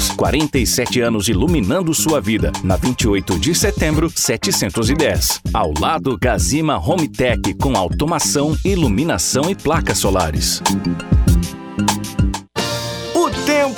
[0.09, 2.51] 47 anos iluminando sua vida.
[2.63, 5.41] Na 28 de setembro, 710.
[5.53, 10.61] Ao lado, Gazima Home Tech com automação, iluminação e placas solares.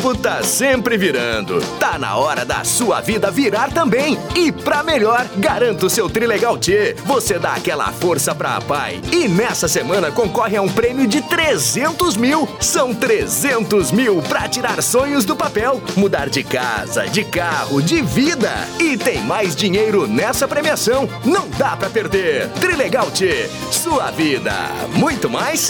[0.04, 1.62] Tá sempre virando.
[1.80, 4.18] Tá na hora da sua vida virar também.
[4.36, 6.95] E pra melhor, garanta o seu Trilegal T.
[7.06, 9.01] Você dá aquela força pra pai.
[9.12, 12.47] E nessa semana concorre a um prêmio de 300 mil.
[12.60, 15.82] São 300 mil pra tirar sonhos do papel.
[15.97, 18.51] Mudar de casa, de carro, de vida.
[18.80, 21.10] E tem mais dinheiro nessa premiação.
[21.26, 22.49] Não dá pra perder.
[22.62, 23.49] Trilegal T.
[23.72, 24.54] Sua vida.
[24.95, 25.70] Muito mais?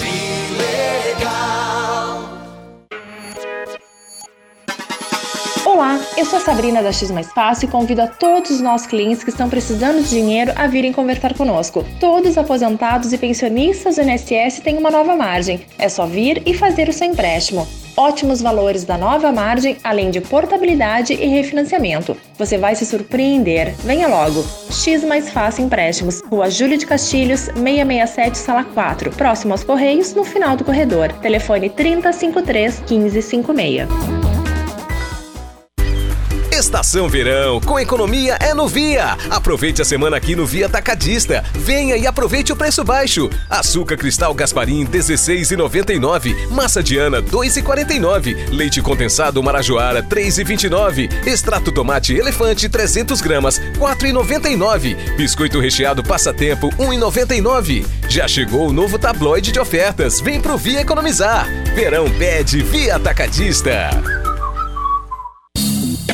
[5.74, 8.86] Olá, eu sou a Sabrina da X Mais Fácil e convido a todos os nossos
[8.86, 11.84] clientes que estão precisando de dinheiro a virem conversar conosco.
[12.00, 15.66] Todos os aposentados e pensionistas do INSS têm uma nova margem.
[15.80, 17.68] É só vir e fazer o seu empréstimo.
[17.98, 22.16] Ótimos valores da nova margem, além de portabilidade e refinanciamento.
[22.38, 23.74] Você vai se surpreender.
[23.80, 24.46] Venha logo.
[24.70, 30.24] X Mais Fácil Empréstimos, Rua Júlio de Castilhos, 667, Sala 4, próximo aos Correios, no
[30.24, 31.12] final do corredor.
[31.14, 34.43] Telefone 3053 1556.
[36.74, 39.16] Estação Verão, com economia é no Via.
[39.30, 41.44] Aproveite a semana aqui no Via Atacadista.
[41.54, 43.30] Venha e aproveite o preço baixo.
[43.48, 46.50] Açúcar cristal Gasparim 16,99.
[46.50, 48.50] Massa Diana 2,49.
[48.50, 51.28] Leite condensado Marajoara 3,29.
[51.28, 55.16] Extrato tomate elefante 300 gramas 4,99.
[55.16, 57.86] Biscoito recheado Passatempo 1,99.
[58.10, 60.20] Já chegou o novo tabloide de ofertas.
[60.20, 61.48] Vem pro Via economizar.
[61.76, 64.23] Verão pede Via Atacadista.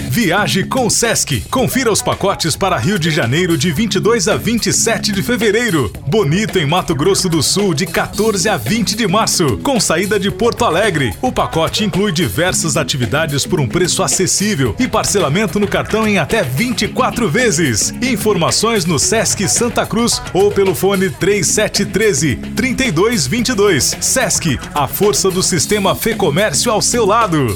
[0.10, 1.42] Viaje com o Sesc.
[1.52, 5.94] Confira os pacotes para Rio de Janeiro de 22 a 27 de fevereiro.
[6.08, 10.32] Bonito em Mato Grosso do Sul de 14 a 20 de março, com saída de
[10.32, 11.14] Porto Alegre.
[11.22, 16.42] O pacote inclui diversas atividades por um preço acessível e parcelamento no cartão em até
[16.42, 17.94] 24 vezes.
[18.02, 23.96] Informações no Sesc Santa Cruz ou pelo fone 3713 3222.
[24.02, 27.56] Sesc, a força do sistema Fê Comércio ao seu lado.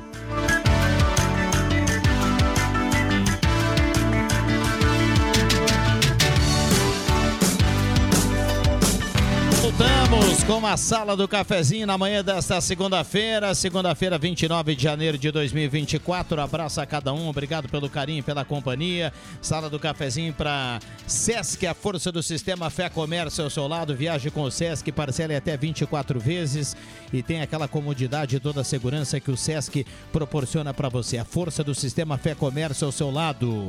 [10.51, 16.41] Com a sala do cafezinho na manhã desta segunda-feira, segunda-feira, 29 de janeiro de 2024.
[16.41, 19.13] Abraço a cada um, obrigado pelo carinho pela companhia.
[19.41, 23.95] Sala do cafezinho para Sesc, a força do sistema Fé Comércio ao seu lado.
[23.95, 26.75] Viaje com o Sesc, parcela até 24 vezes
[27.13, 31.17] e tem aquela comodidade e toda a segurança que o Sesc proporciona para você.
[31.17, 33.67] A força do sistema Fé Comércio ao seu lado.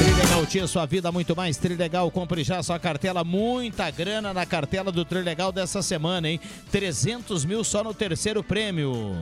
[0.00, 1.56] Trilegal tinha sua vida muito mais.
[1.56, 6.40] Trilegal, compre já sua cartela, muita grana na cartela do Trilegal dessa semana, hein?
[6.70, 9.16] 300 mil só no terceiro prêmio.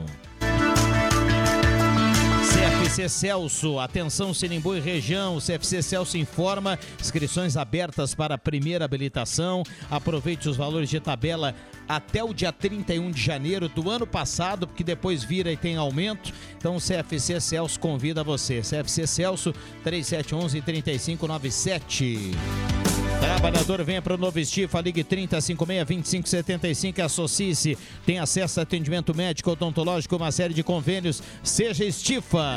[2.59, 9.63] CFC Celso, atenção Sinimbu e região, CFC Celso informa, inscrições abertas para a primeira habilitação,
[9.89, 11.53] aproveite os valores de tabela
[11.87, 16.33] até o dia 31 de janeiro do ano passado, porque depois vira e tem aumento,
[16.57, 22.88] então o CFC Celso convida você, CFC Celso 3711 3597.
[23.19, 27.77] Trabalhador, venha para o Novo Estifa, ligue 3056-2575 e associe-se.
[28.05, 31.21] Tem acesso a atendimento médico, odontológico, uma série de convênios.
[31.43, 32.55] Seja Estifa.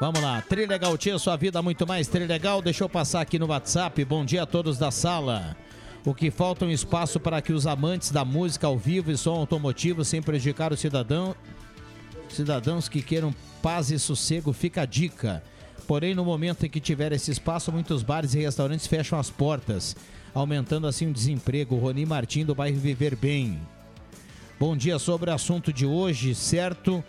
[0.00, 2.62] Vamos lá, Trilegal Tia, sua vida muito mais Trilegal.
[2.62, 4.04] Deixa eu passar aqui no WhatsApp.
[4.04, 5.56] Bom dia a todos da sala.
[6.04, 9.16] O que falta é um espaço para que os amantes da música ao vivo e
[9.16, 11.34] som automotivo, sem prejudicar o cidadão,
[12.28, 15.42] cidadãos que queiram paz e sossego, fica a dica.
[15.88, 19.96] Porém, no momento em que tiver esse espaço, muitos bares e restaurantes fecham as portas,
[20.34, 21.76] aumentando assim o desemprego.
[21.76, 23.58] Roni Martim do bairro Viver Bem.
[24.60, 27.02] Bom dia sobre o assunto de hoje, certo?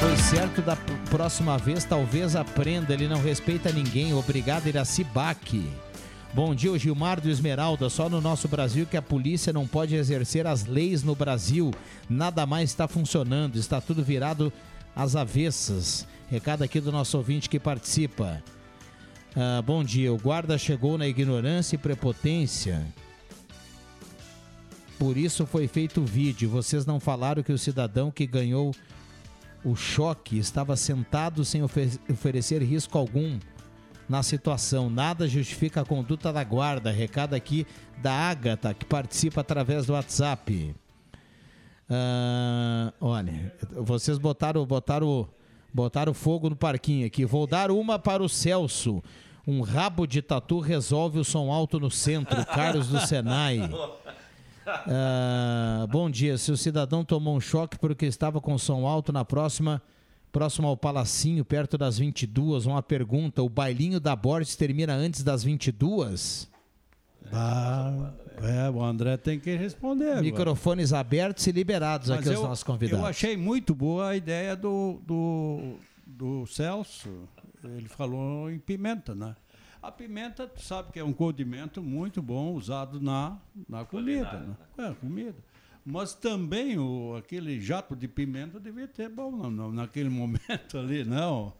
[0.00, 0.76] Foi certo da
[1.10, 2.94] próxima vez, talvez aprenda.
[2.94, 4.14] Ele não respeita ninguém.
[4.14, 5.70] Obrigado, Iracibaque.
[6.34, 7.88] Bom dia, o Gilmar do Esmeralda.
[7.88, 11.72] Só no nosso Brasil que a polícia não pode exercer as leis no Brasil.
[12.08, 13.56] Nada mais está funcionando.
[13.56, 14.52] Está tudo virado
[14.94, 16.06] às avessas.
[16.30, 18.42] Recado aqui do nosso ouvinte que participa.
[19.34, 20.12] Ah, bom dia.
[20.12, 22.86] O guarda chegou na ignorância e prepotência.
[24.98, 26.50] Por isso foi feito o vídeo.
[26.50, 28.74] Vocês não falaram que o cidadão que ganhou
[29.64, 33.38] o choque estava sentado sem ofe- oferecer risco algum
[34.08, 34.88] na situação.
[34.88, 36.90] Nada justifica a conduta da guarda.
[36.90, 37.66] Recado aqui
[38.00, 40.74] da Ágata, que participa através do WhatsApp.
[41.90, 45.28] Ah, olha, vocês botaram, botaram,
[45.72, 47.24] botaram fogo no parquinho aqui.
[47.24, 49.02] Vou dar uma para o Celso.
[49.46, 52.44] Um rabo de tatu resolve o som alto no centro.
[52.46, 53.70] Carlos do Senai.
[54.66, 56.36] Ah, bom dia.
[56.36, 59.80] Se o cidadão tomou um choque porque estava com som alto na próxima,
[60.32, 65.42] próximo ao Palacinho, perto das 22, uma pergunta: o bailinho da Borges termina antes das
[65.42, 66.48] 22?
[67.32, 70.06] Ah, é, o André tem que responder.
[70.06, 70.22] agora.
[70.22, 73.00] Microfones abertos e liberados Mas aqui aos eu- nossos convidados.
[73.00, 75.74] Eu achei muito boa a ideia do, do,
[76.06, 77.28] do Celso.
[77.62, 79.34] Ele falou em pimenta, né?
[79.82, 83.36] A pimenta, tu sabe que é um condimento muito bom usado na,
[83.68, 84.56] na comida.
[84.76, 84.88] Né?
[84.88, 85.36] É, comida.
[85.90, 91.02] Mas também o, aquele jato de pimenta devia ter bom não, não, naquele momento ali,
[91.02, 91.54] não.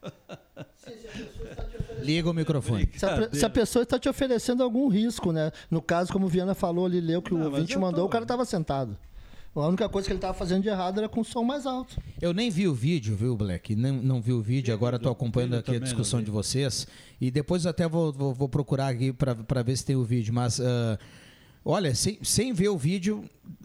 [2.02, 2.90] Liga o microfone.
[2.94, 5.50] Se a, se a pessoa está te oferecendo algum risco, né?
[5.70, 8.06] No caso, como o Viana falou, ele leu que o Não, mas ouvinte mandou, tô-
[8.06, 8.98] o cara estava sentado.
[9.56, 11.96] A única coisa que ele estava fazendo de errado era com o som mais alto.
[12.20, 13.74] Eu nem vi o vídeo, viu, Black?
[13.74, 16.86] Não, não vi o vídeo, agora estou acompanhando aqui a discussão de vocês.
[17.18, 20.34] E depois eu até vou, vou, vou procurar aqui para ver se tem o vídeo.
[20.34, 20.98] Mas, ah,
[21.70, 23.24] olha, sem, sem ver o vídeo,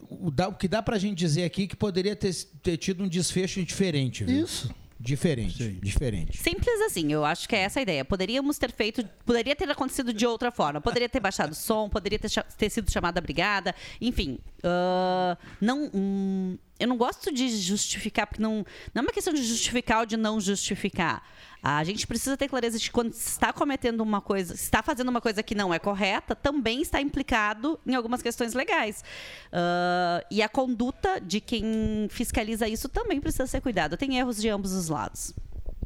[0.09, 3.03] o, dá- o que dá pra gente dizer aqui é que poderia ter, ter tido
[3.03, 4.23] um desfecho diferente.
[4.23, 4.43] Viu?
[4.43, 4.73] Isso.
[4.99, 6.37] Diferente, diferente.
[6.37, 8.05] Simples assim, eu acho que é essa a ideia.
[8.05, 10.79] Poderíamos ter feito, poderia ter acontecido de outra forma.
[10.79, 14.39] Poderia ter baixado o som, poderia ter, ter sido chamada a brigada, enfim.
[14.63, 19.43] Ah, não, hum, eu não gosto de justificar, porque não, não é uma questão de
[19.43, 21.23] justificar ou de não justificar.
[21.61, 24.83] A gente precisa ter clareza de que quando se está cometendo uma coisa, se está
[24.83, 29.03] fazendo uma coisa que não é correta, também está implicado em algumas questões legais.
[29.51, 33.95] Ah, e a conduta de quem fiscaliza isso também precisa ser cuidado.
[33.95, 35.33] Tem erros de ambos os lados.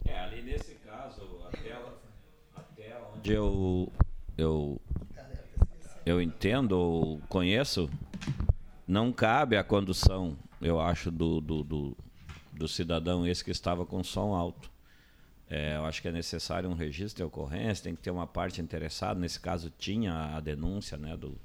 [0.03, 1.73] É, ali nesse caso, até,
[2.55, 3.91] até onde eu,
[4.36, 4.82] eu,
[6.05, 7.88] eu entendo ou conheço,
[8.88, 11.97] não cabe a condução, eu acho, do, do, do,
[12.53, 14.71] do cidadão esse que estava com som alto.
[15.49, 18.59] É, eu acho que é necessário um registro de ocorrência, tem que ter uma parte
[18.61, 19.19] interessada.
[19.19, 21.15] Nesse caso, tinha a denúncia, né?
[21.15, 21.38] Do,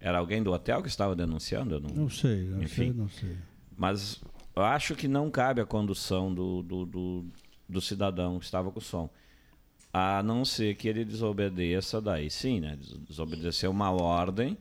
[0.00, 1.74] era alguém do hotel que estava denunciando?
[1.74, 2.84] Eu não, Não sei, não Enfim.
[2.84, 3.36] sei, não sei.
[3.76, 4.20] Mas
[4.56, 7.26] eu acho que não cabe a condução do, do, do,
[7.68, 9.10] do cidadão que estava com som.
[9.92, 12.76] A não ser que ele desobedeça, daí sim, né?
[12.76, 14.56] Des- Desobedecer uma ordem.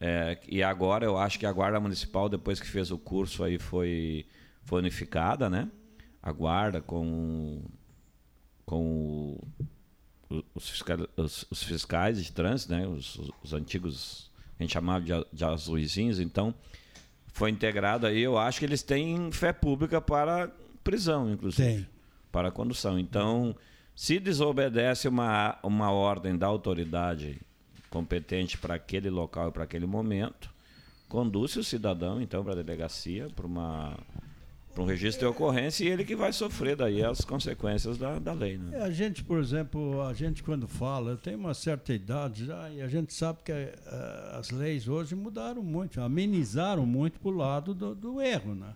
[0.00, 3.58] É, e agora eu acho que a Guarda Municipal, depois que fez o curso aí,
[3.58, 4.26] foi,
[4.64, 5.68] foi unificada, né?
[6.22, 7.62] A Guarda com,
[8.64, 9.38] com
[10.54, 10.84] os,
[11.16, 12.86] os- os fiscais de trânsito, né?
[12.86, 16.54] Os, os- os antigos, a gente chamava de, de azuizinhos, então
[17.28, 18.20] foi integrado aí.
[18.20, 20.50] Eu acho que eles têm fé pública para
[20.82, 21.86] prisão, inclusive.
[22.32, 22.98] Para condução.
[22.98, 23.54] Então,
[23.94, 27.40] se desobedece uma, uma ordem da autoridade
[27.90, 30.50] competente para aquele local e para aquele momento,
[31.08, 33.96] conduz o cidadão, então, para a delegacia, para uma
[34.76, 38.34] para um registro de ocorrência e ele que vai sofrer daí as consequências da, da
[38.34, 38.58] lei.
[38.58, 38.78] Né?
[38.78, 42.82] É, A gente, por exemplo, a gente quando fala, tem uma certa idade já e
[42.82, 43.72] a gente sabe que eh,
[44.34, 48.74] as leis hoje mudaram muito, amenizaram muito para o lado do, do erro, né?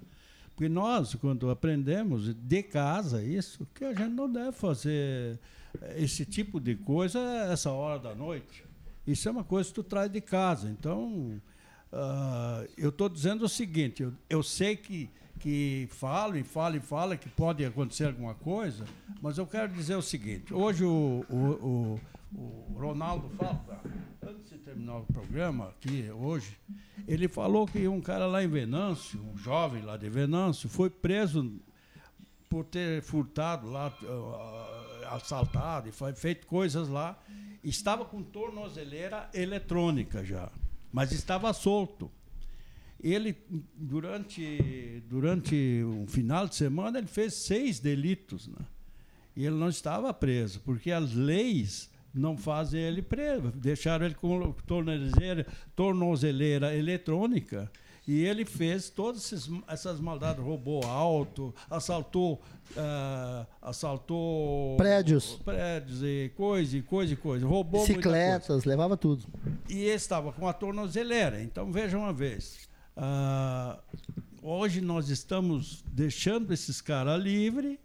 [0.57, 5.39] Porque nós, quando aprendemos de casa isso, que a gente não deve fazer
[5.83, 7.21] eh, esse tipo de coisa
[7.53, 8.70] essa hora da noite.
[9.11, 10.69] Isso é uma coisa que tu traz de casa.
[10.69, 11.41] Então,
[11.93, 16.81] ah, eu estou dizendo o seguinte, eu, eu sei que, que falo e falo e
[16.81, 18.85] falo que pode acontecer alguma coisa,
[19.21, 22.01] mas eu quero dizer o seguinte, hoje o, o, o,
[22.39, 23.81] o Ronaldo Falta,
[24.23, 26.57] antes de terminar o programa aqui hoje,
[27.09, 31.61] ele falou que um cara lá em Venâncio, um jovem lá de Venâncio, foi preso
[32.49, 37.19] por ter furtado lá, ah, assaltado e feito coisas lá,
[37.63, 40.51] estava com tornozeleira eletrônica já,
[40.93, 42.11] mas estava solto.
[43.03, 43.35] Ele,
[43.75, 48.59] durante, durante um final de semana, ele fez seis delitos, né?
[49.35, 53.51] E ele não estava preso, porque as leis não fazem ele preso.
[53.53, 57.71] Deixaram ele com tornozeleira, tornozeleira eletrônica
[58.13, 62.41] e ele fez todas esses- essas maldades, roubou auto, assaltou,
[62.77, 65.37] ah, assaltou Prédios.
[65.45, 68.09] prédios e coisa, e coisa, e coisa, roubou muita coisa.
[68.09, 69.25] Bicicletas, levava tudo.
[69.69, 71.43] E estava com a tornozeleira.
[71.43, 72.69] Então, veja uma vez.
[72.97, 73.79] ah,
[74.43, 77.79] hoje nós estamos deixando esses caras livres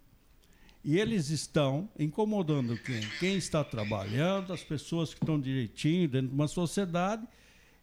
[0.84, 3.00] e eles estão incomodando quem?
[3.18, 7.26] Quem está trabalhando, as pessoas que estão direitinho dentro de uma sociedade.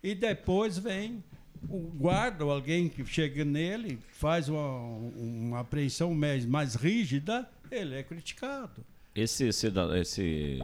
[0.04, 1.24] E depois vem
[1.70, 4.78] o guarda ou alguém que chega nele, faz uma,
[5.16, 8.84] uma apreensão mais, mais rígida, ele é criticado.
[9.16, 10.62] Esse, cida- esse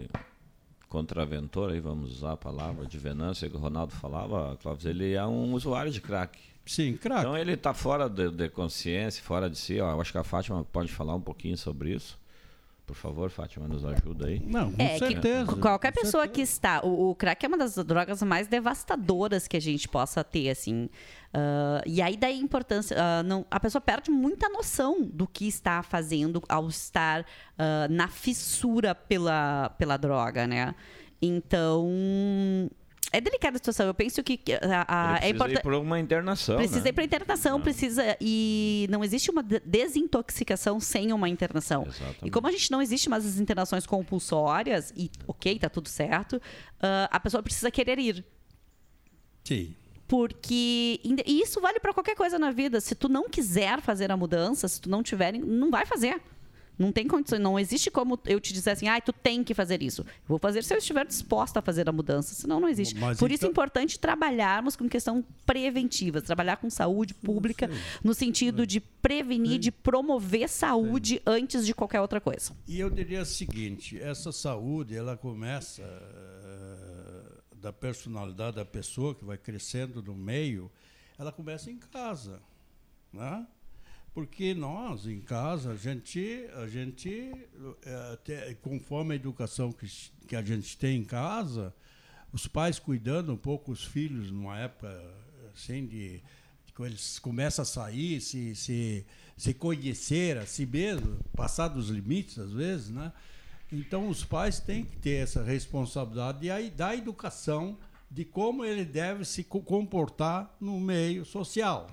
[0.87, 5.25] contraventor, aí vamos usar a palavra de Venâncio que o Ronaldo falava, Clóvis, ele é
[5.25, 6.37] um usuário de crack.
[6.65, 7.21] Sim, crack.
[7.21, 9.79] Então ele está fora de, de consciência, fora de si.
[9.79, 12.17] Ó, eu acho que a Fátima pode falar um pouquinho sobre isso.
[12.89, 14.41] Por favor, Fátima, nos ajuda aí.
[14.43, 16.83] Não, É que qualquer pessoa que está.
[16.83, 20.89] O, o crack é uma das drogas mais devastadoras que a gente possa ter, assim.
[21.31, 22.97] Ah, e aí daí a importância.
[22.99, 27.23] ah, não, a pessoa perde muita noção do que está fazendo ao estar
[27.59, 30.73] ah, na fissura pela, pela droga, né?
[31.21, 31.87] Então.
[33.11, 33.87] É delicada a situação.
[33.87, 35.61] Eu penso que a, a- é precisa ir importante.
[35.63, 36.57] por uma internação.
[36.57, 36.89] Precisa né?
[36.89, 38.03] ir para internação, precisa.
[38.21, 41.87] E não existe uma de- desintoxicação sem uma internação.
[42.23, 46.39] E como a gente não existe mais as internações compulsórias, e ok, tá tudo certo,
[46.79, 48.23] ah, a pessoa precisa querer ir.
[49.43, 49.73] Sim.
[50.07, 50.99] Porque.
[51.25, 52.79] E isso vale para qualquer coisa na vida.
[52.81, 56.21] Se tu não quiser fazer a mudança, se tu não tiver, não vai fazer.
[56.79, 59.83] Não tem condições, não existe como eu te dizer assim, ah, tu tem que fazer
[59.83, 60.05] isso.
[60.25, 62.95] Vou fazer se eu estiver disposta a fazer a mudança, senão não existe.
[62.97, 67.69] Mas Por isso é então- importante trabalharmos com questão preventiva, trabalhar com saúde pública,
[68.01, 72.53] no sentido de prevenir, de promover saúde antes de qualquer outra coisa.
[72.65, 79.25] E eu diria o seguinte, essa saúde, ela começa eh, da personalidade da pessoa que
[79.25, 80.71] vai crescendo no meio,
[81.17, 82.39] ela começa em casa,
[83.11, 83.45] né?
[84.19, 87.31] Porque nós em casa a gente a gente
[87.85, 89.87] eh, te- conforme a educação que,
[90.27, 91.73] que a gente tem em casa,
[92.33, 94.89] os pais cuidando um pouco os filhos numa época
[95.53, 96.21] assim de
[96.75, 99.05] quando eles começam a sair, se, se,
[99.37, 103.13] se conhecer a si mesmo, passar dos limites às vezes, né?
[103.71, 107.77] Então os pais têm que ter essa responsabilidade e aí da educação
[108.11, 111.87] de como ele deve se co- comportar no meio social.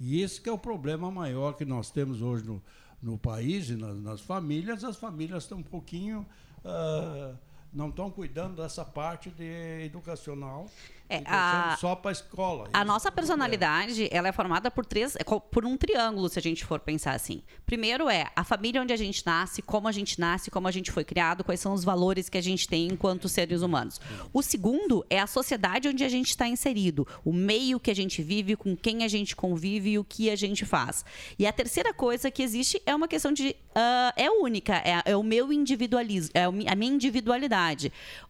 [0.00, 2.62] E esse é o problema maior que nós temos hoje no,
[3.02, 4.84] no país e nas, nas famílias.
[4.84, 6.26] As famílias estão um pouquinho.
[6.64, 7.34] ah,
[7.72, 10.66] não estão cuidando dessa parte de educacional.
[11.10, 12.68] É, a- só para a escola.
[12.70, 16.66] A nossa personalidade, ela é formada por três, é por um triângulo, se a gente
[16.66, 17.42] for pensar assim.
[17.64, 20.92] Primeiro é a família onde a gente nasce, como a gente nasce, como a gente
[20.92, 23.98] foi criado, quais são os valores que a gente tem enquanto seres humanos.
[24.34, 28.22] O segundo é a sociedade onde a gente está inserido, o meio que a gente
[28.22, 31.06] vive, com quem a gente convive e o que a gente faz.
[31.38, 35.16] E a terceira coisa que existe é uma questão de ah, é única, é, é
[35.16, 37.57] o meu individualismo, é a minha individualidade.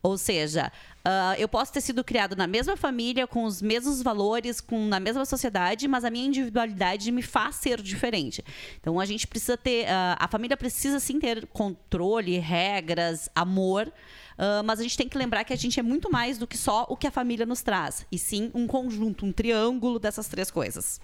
[0.03, 0.73] Ou seja,
[1.05, 5.01] ah, eu posso ter sido criado na mesma família, com os mesmos valores, com, na
[5.01, 8.45] mesma sociedade, mas a minha individualidade me faz ser diferente.
[8.81, 9.87] Então a gente precisa ter.
[9.89, 13.93] ah, a família precisa sim ter controle, regras, amor.
[14.37, 16.59] ah, mas a gente tem que lembrar que a gente é muito mais do que
[16.59, 18.07] só o que a família nos traz.
[18.13, 21.01] E sim um conjunto, um triângulo dessas três coisas.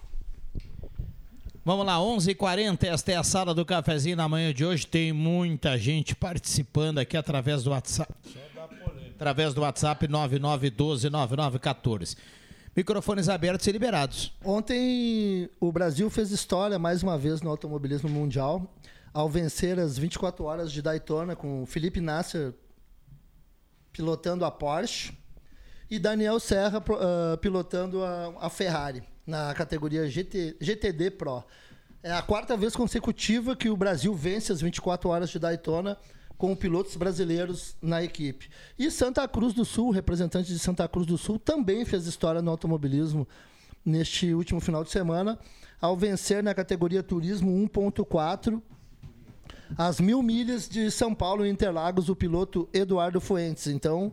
[1.67, 4.87] Vamos lá, 11:40 h 40 esta é a sala do cafezinho na manhã de hoje.
[4.87, 8.13] Tem muita gente participando aqui através do WhatsApp.
[9.15, 12.19] Através do WhatsApp 99129914.
[12.77, 14.31] Microfones abertos e liberados.
[14.45, 18.71] Ontem o Brasil fez história mais uma vez no automobilismo mundial
[19.15, 22.53] ao vencer as 24 horas de Daytona com Felipe Nasser
[23.91, 25.17] pilotando a Porsche
[25.91, 31.45] e Daniel Serra ah, pilotando a, a Ferrari na categoria GT, GTD Pro.
[32.03, 35.97] É a quarta vez consecutiva que o Brasil vence as 24 horas de Daytona
[36.37, 38.51] com pilotos brasileiros na equipe.
[38.79, 42.51] E Santa Cruz do Sul, representante de Santa Cruz do Sul, também fez história no
[42.51, 43.27] automobilismo
[43.85, 45.39] neste último final de semana,
[45.81, 48.61] ao vencer na categoria Turismo 1.4
[49.77, 53.67] as mil milhas de São Paulo e Interlagos, o piloto Eduardo Fuentes.
[53.67, 54.13] Então,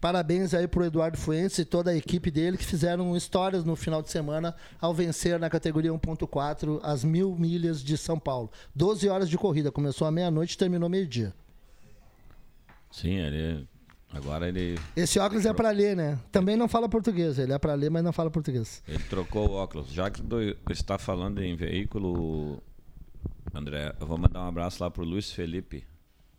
[0.00, 4.00] parabéns aí pro Eduardo Fuentes e toda a equipe dele que fizeram histórias no final
[4.02, 8.50] de semana ao vencer na categoria 1.4 as mil milhas de São Paulo.
[8.74, 11.34] 12 horas de corrida, começou à meia-noite e terminou meio-dia.
[12.90, 13.68] Sim, ele.
[14.12, 16.18] Agora ele, Esse óculos é para ler, né?
[16.32, 18.82] Também não fala português, ele é para ler, mas não fala português.
[18.88, 19.92] ele trocou o óculos.
[19.92, 20.36] Já que tu
[20.68, 22.60] está falando em veículo,
[23.54, 25.84] André, eu vou mandar um abraço lá pro Luiz Felipe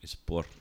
[0.04, 0.61] Expor, que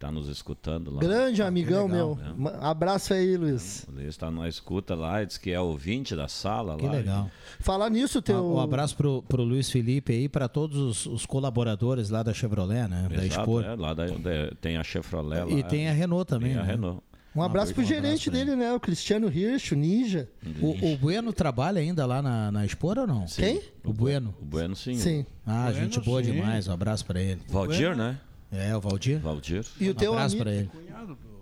[0.00, 1.00] está nos escutando lá.
[1.00, 2.34] Grande Ah, que amigão legal, meu.
[2.38, 2.58] né?
[2.62, 3.86] Abraço aí, Luiz.
[3.94, 6.92] Ele está na escuta lá, diz que é ouvinte da sala Que lá.
[6.92, 7.30] legal.
[7.60, 8.42] Falar nisso, teu.
[8.54, 12.88] Um abraço pro, pro Luiz Felipe aí, para todos os, os colaboradores lá da Chevrolet,
[12.88, 13.08] né?
[13.10, 13.64] da Exato, Expor.
[13.64, 15.50] é, lá da, da- tem a Chevrolet lá.
[15.50, 16.52] E tem a Renault também.
[16.52, 16.72] Tem a né?
[16.72, 17.02] Renault.
[17.36, 18.38] Um abraço pro Um abraço gerente ele.
[18.38, 18.72] dele, né?
[18.72, 20.28] O Cristiano Hirsch, o Ninja.
[20.62, 23.28] O, o Bueno trabalha ainda lá na, na Expor ou não?
[23.28, 23.42] Sim.
[23.42, 23.62] Quem?
[23.84, 24.34] O Bueno.
[24.40, 24.94] O Bueno sim.
[24.96, 25.24] Sim.
[25.46, 26.32] Ah, Bueno, gente boa sim.
[26.32, 26.66] demais.
[26.66, 27.40] Um abraço pra ele.
[27.48, 28.18] Valdir, né?
[28.52, 29.20] É, o Valdir.
[29.20, 29.64] Valdir.
[29.80, 30.70] E o um teu abraço amigo- pra ele.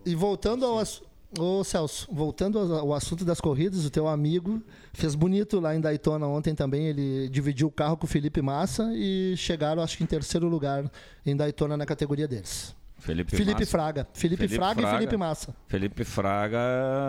[0.04, 1.02] E voltando ao ass-
[1.38, 4.62] Ô Celso, voltando ao assunto das corridas, o teu amigo
[4.94, 6.86] fez bonito lá em Daytona ontem também.
[6.86, 10.90] Ele dividiu o carro com o Felipe Massa e chegaram, acho que em terceiro lugar
[11.26, 12.74] em Daytona na categoria deles.
[12.96, 13.66] Felipe, Felipe Massa.
[13.70, 14.08] Fraga.
[14.14, 15.54] Felipe Fraga e Felipe Massa.
[15.68, 16.58] Felipe Fraga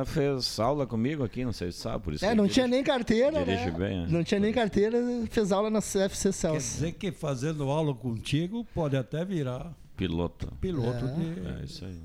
[0.05, 3.39] fez aula comigo aqui, não sei se sabe, por isso É, não tinha nem carteira,
[3.43, 3.71] dirige né?
[3.71, 4.07] bem, é.
[4.07, 4.97] Não tinha nem carteira,
[5.31, 6.57] fez aula na CFC Quer Celso.
[6.59, 10.47] dizer que fazendo aula contigo pode até virar Piloto.
[10.61, 11.07] piloto É.
[11.07, 11.99] de, É isso aí.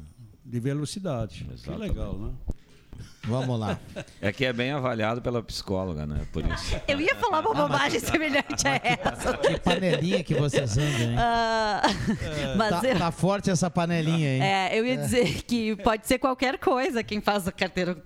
[0.45, 1.47] de velocidade.
[1.53, 1.83] Exatamente.
[1.83, 2.33] Que legal, né?
[3.27, 3.79] Vamos lá.
[4.21, 6.27] É que é bem avaliado pela psicóloga, né?
[6.31, 6.77] Por isso.
[6.87, 9.37] Eu ia falar uma bobagem semelhante a essa.
[9.39, 11.17] Que panelinha que vocês andam, hein?
[11.19, 11.81] Ah,
[12.57, 14.43] mas tá, eu- tá forte essa panelinha, hein?
[14.43, 17.97] É, eu ia dizer que pode ser qualquer coisa quem faz a carteira.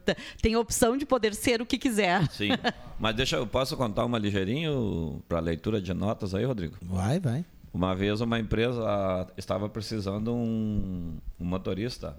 [0.40, 2.26] Tem a opção de poder ser o que quiser.
[2.30, 2.50] Sim.
[2.98, 6.76] Mas deixa eu posso contar uma ligeirinho para leitura de notas aí, Rodrigo?
[6.80, 7.44] Vai, vai.
[7.72, 12.16] Uma vez uma empresa estava precisando um, um motorista,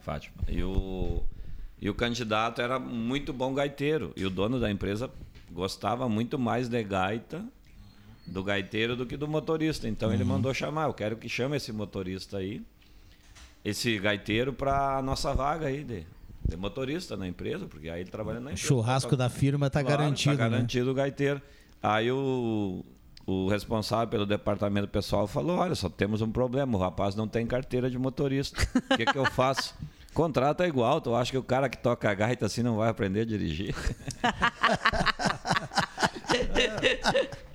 [0.00, 0.36] Fátima.
[0.48, 1.22] E o,
[1.80, 4.12] e o candidato era muito bom gaiteiro.
[4.16, 5.10] E o dono da empresa
[5.50, 7.44] gostava muito mais de gaita
[8.26, 9.88] do gaiteiro do que do motorista.
[9.88, 10.28] Então ele Uhum.
[10.30, 10.84] mandou chamar.
[10.86, 12.62] Eu quero que chame esse motorista aí,
[13.64, 16.06] esse gaiteiro, para nossa vaga aí de,
[16.48, 18.66] de motorista na empresa, porque aí ele trabalha na empresa.
[18.68, 20.50] Churrasco da firma tá Claro, garantido, Tá né?
[20.50, 21.42] garantido o gaiteiro.
[21.82, 22.84] Aí o,
[23.30, 27.46] o responsável pelo departamento pessoal falou: olha, só temos um problema, o rapaz não tem
[27.46, 28.66] carteira de motorista.
[28.90, 29.74] O que, que eu faço?
[30.14, 32.88] Contrato é igual, tu acha que o cara que toca a gaita assim não vai
[32.88, 33.74] aprender a dirigir?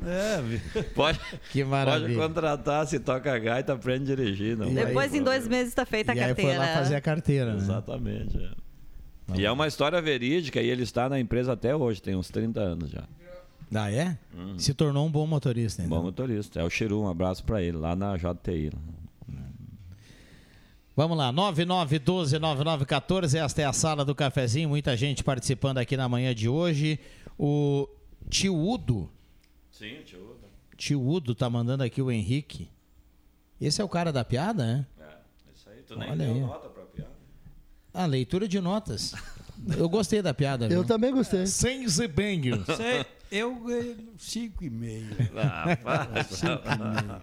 [0.05, 1.19] É, pode,
[1.51, 2.07] Que maravilha.
[2.15, 4.57] Pode contratar, se toca a gaita, aprende a dirigir.
[4.57, 6.51] Não Depois, em dois meses, está feita a E aí carteira.
[6.51, 7.57] foi lá fazer a carteira, né?
[7.57, 8.37] Exatamente.
[8.37, 9.39] é.
[9.39, 12.59] E é uma história verídica e ele está na empresa até hoje, tem uns 30
[12.59, 13.03] anos já.
[13.73, 14.17] Ah, é?
[14.33, 14.57] Uhum.
[14.57, 15.97] Se tornou um bom motorista, então.
[15.97, 16.59] Bom motorista.
[16.59, 18.71] É o Chiru, um abraço para ele, lá na JTI.
[20.95, 26.35] Vamos lá, 9912-9914, esta é a sala do cafezinho, muita gente participando aqui na manhã
[26.35, 26.99] de hoje.
[27.37, 27.89] O
[28.29, 29.09] tio Udo,
[29.71, 30.35] Sim, tio.
[30.77, 32.69] tio Udo tá mandando aqui o Henrique.
[33.59, 34.85] Esse é o cara da piada, né?
[34.99, 35.03] É,
[35.55, 35.81] isso aí.
[35.87, 36.41] Tu nem Olha deu aí.
[36.41, 37.09] nota pra piada.
[37.91, 39.15] Ah, leitura de notas.
[39.77, 40.65] Eu gostei da piada.
[40.65, 40.83] Eu viu?
[40.83, 41.47] também gostei.
[41.47, 42.63] Sem zibenho.
[42.75, 43.03] Sei,
[43.33, 45.09] eu ganhei cinco e meio.
[45.35, 46.23] Ah, para.
[46.23, 47.21] Cinco e meio.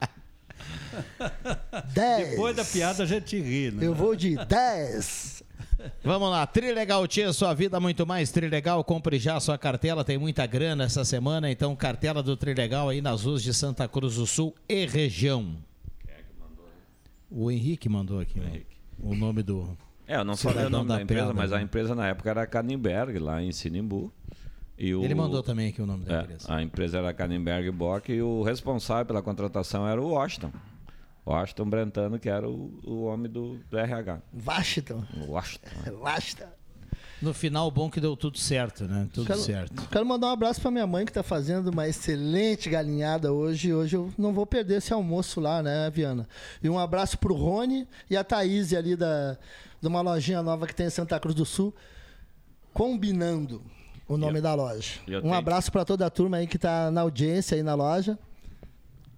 [1.95, 2.31] 10.
[2.31, 3.87] Depois da piada a gente ri, né?
[3.87, 5.45] Eu vou de 10.
[6.05, 8.83] Vamos lá, Trilegal Tia, sua vida muito mais Trilegal.
[8.83, 13.01] Compre já a sua cartela, tem muita grana essa semana, então cartela do Trilegal aí
[13.01, 15.57] nas ruas de Santa Cruz do Sul e região.
[17.31, 19.79] O Henrique mandou aqui ó, o nome do.
[20.07, 21.63] É, eu não falei o nome da, empresa, pedra, mas a né?
[21.63, 24.13] empresa na época era Canimberg, lá em Sinimbu.
[24.83, 26.55] E o- Ele mandou também aqui o nome da É, empresa.
[26.55, 30.51] a empresa era Canimberg Bock e o responsável pela contratação era o Washington.
[31.27, 34.23] Washington Brentano, que era o, o homem do, do RH.
[34.47, 35.05] Washington.
[35.29, 35.69] Washington.
[36.01, 36.49] Washington.
[37.21, 39.07] No final, bom que deu tudo certo, né?
[39.13, 39.89] Tudo Quero, certo.
[39.91, 43.75] quero mandar um abraço pra minha mãe que tá fazendo uma excelente galinhada hoje.
[43.75, 46.27] Hoje eu não vou perder esse almoço lá, né, Viana?
[46.63, 49.37] E um abraço pro Rony e a Thaís ali da,
[49.83, 51.75] de uma lojinha nova que tem em Santa Cruz do Sul.
[52.73, 53.61] Combinando
[54.15, 55.01] o nome da loja.
[55.07, 57.75] eu Um tenho- abraço pra toda a turma aí que tá na audiência aí na
[57.75, 58.19] loja.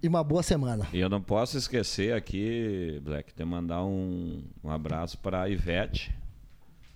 [0.03, 0.89] E uma boa semana.
[0.93, 6.13] E eu não posso esquecer aqui, Black, de mandar um, um abraço para a Ivete,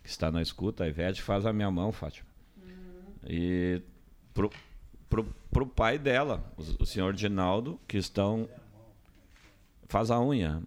[0.03, 0.83] que está na escuta.
[0.83, 2.27] A Ivete faz a minha mão, Fátima.
[3.29, 3.81] E
[4.35, 4.51] pro,
[5.09, 8.49] pro, pro pai dela, o, o senhor Dinaldo, que estão.
[9.89, 10.61] Faz a unha.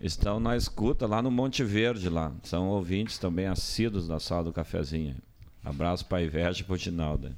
[0.00, 2.32] Estão na escuta lá no Monte Verde, lá.
[2.44, 5.16] São ouvintes também assíduos da sala do cafezinho.
[5.64, 7.34] Abraço para Ivete e Dinaldo.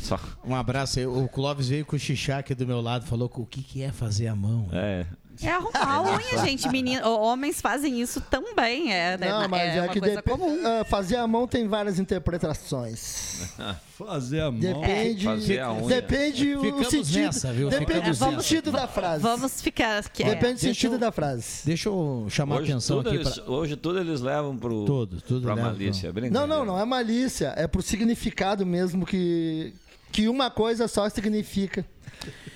[0.00, 0.20] Só.
[0.44, 1.06] Um abraço aí.
[1.06, 3.90] O Clóvis veio com o xixá aqui do meu lado, falou o que, que é
[3.90, 4.68] fazer a mão.
[4.72, 5.04] É.
[5.42, 6.68] É arrumar a unha, gente.
[6.68, 8.92] Menino, homens fazem isso também.
[8.92, 9.28] É, né?
[9.28, 10.60] Não, mas é, é, uma que coisa depe- comum.
[10.64, 13.50] ah, fazer a mão tem várias interpretações.
[13.96, 14.60] Fazer a mão.
[14.60, 15.86] Depende, Fazer a unha.
[15.88, 17.16] depende o Ficamos sentido.
[17.18, 17.70] nessa, viu?
[17.70, 18.30] Depende do nessa.
[18.30, 19.22] sentido da frase.
[19.22, 20.34] Vamos ficar quietos.
[20.34, 21.62] Depende do sentido eu- da frase.
[21.64, 23.50] Deixa eu chamar a Hoje atenção tudo, aqui eles, pra...
[23.50, 26.08] hoje tudo eles levam pro, Tudo, tudo pra leva, malícia.
[26.08, 26.46] Não, brincadeira.
[26.46, 27.54] não, não é malícia.
[27.56, 29.72] É pro significado mesmo que,
[30.12, 31.84] que uma coisa só significa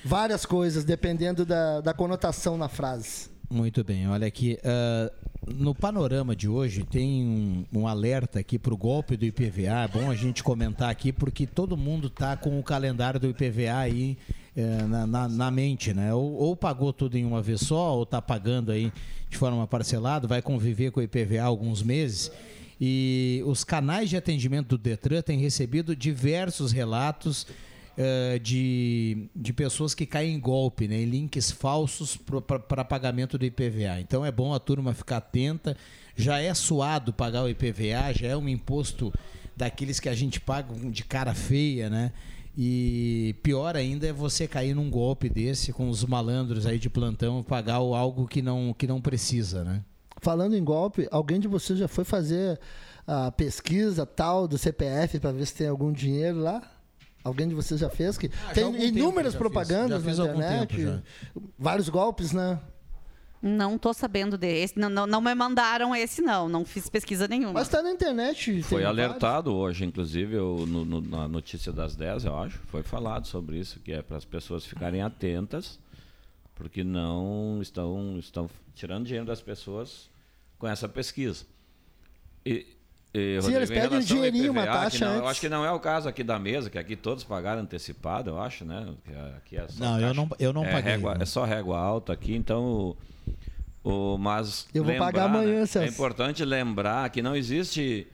[0.05, 3.29] várias coisas, dependendo da, da conotação na frase.
[3.51, 4.59] Muito bem, olha aqui.
[4.65, 5.11] ah,
[5.49, 7.25] no panorama de hoje tem
[7.73, 9.85] um, um alerta aqui para o golpe do IPVA.
[9.85, 13.77] É bom a gente comentar aqui porque todo mundo tá com o calendário do IPVA
[13.79, 14.17] aí
[14.57, 16.15] eh, na, na- na mente, né?
[16.15, 18.93] Ou, ou pagou tudo em uma vez só, ou tá pagando aí
[19.29, 22.31] de forma parcelada, vai conviver com o IPVA alguns meses.
[22.81, 27.47] E os canais de atendimento do Detran têm recebido diversos relatos
[28.03, 33.45] eh, de, de pessoas que caem em golpe, né, em links falsos para pagamento do
[33.45, 34.01] IPVA.
[34.01, 35.77] Então é bom a turma ficar atenta.
[36.17, 39.13] Já é suado pagar o IPVA, já é um imposto
[39.55, 42.13] daqueles que a gente paga de cara feia, né?
[42.57, 47.43] E pior ainda é você cair num golpe desse com os malandros aí de plantão
[47.43, 49.85] pagar algo que não, que não precisa, né?
[50.21, 52.59] Falando em golpe, alguém de vocês já foi fazer
[53.07, 56.63] a pesquisa tal do CPF para ver se tem algum dinheiro lá?
[57.25, 58.17] Alguém de vocês já fez?
[58.17, 59.49] Que já há tem inúmeras já fiz.
[59.49, 61.03] propagandas Já fiz na internet, tempo
[61.59, 62.59] vários golpes, né?
[63.43, 64.79] Não tô sabendo desse.
[64.79, 66.47] Não, não, não me mandaram esse, não.
[66.47, 67.55] Não fiz pesquisa nenhuma.
[67.55, 68.63] Mas tá na internet.
[68.63, 73.27] Foi alertado hoje, inclusive, eu- no- no- na notícia das 10, eu acho, foi falado
[73.27, 75.79] sobre isso, que é para as pessoas ficarem atentas,
[76.55, 80.10] porque não estão, estão tirando dinheiro das pessoas
[80.61, 81.45] com essa pesquisa.
[82.47, 82.65] E,
[83.13, 85.49] e, Sim, eles em pedem um dinheirinho, uma IPVA, que taxa não- Eu acho que
[85.49, 88.95] não é o caso aqui da mesa, que aqui todos pagaram antecipado, eu acho, né?
[89.39, 91.23] Aqui é só Não, eu não- eu não é paguei, régua- não.
[91.23, 92.97] é só régua alta aqui, então...
[93.83, 95.85] O, mas Eu vou pagar lembrar, amanhã, né.
[95.85, 98.07] É importante lembrar que não existe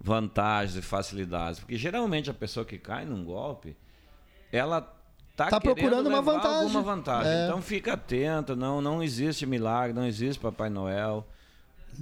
[0.00, 3.76] vantagens e facilidades, porque geralmente a pessoa que cai num golpe,
[4.50, 4.80] ela
[5.36, 6.56] tá, Tá querendo procurando uma vantagem.
[6.62, 7.30] alguma vantagem.
[7.30, 7.44] É.
[7.44, 11.26] Então fica atento, não, não existe milagre, não existe Papai Noel.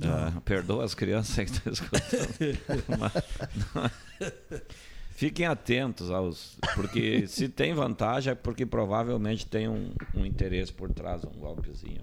[0.02, 2.58] Ah, perdoa as crianças que estão escutando.
[2.98, 4.62] Mas-
[5.10, 6.56] Fiquem atentos aos.
[6.74, 12.00] Porque se tem vantagem é porque provavelmente tem um, um interesse por trás, um golpezinho.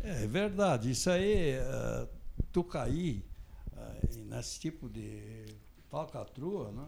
[0.00, 2.08] É verdade, isso aí, uh,
[2.50, 3.22] tu cair
[3.76, 5.44] uh, nesse tipo de
[5.90, 6.86] falcatrua, né?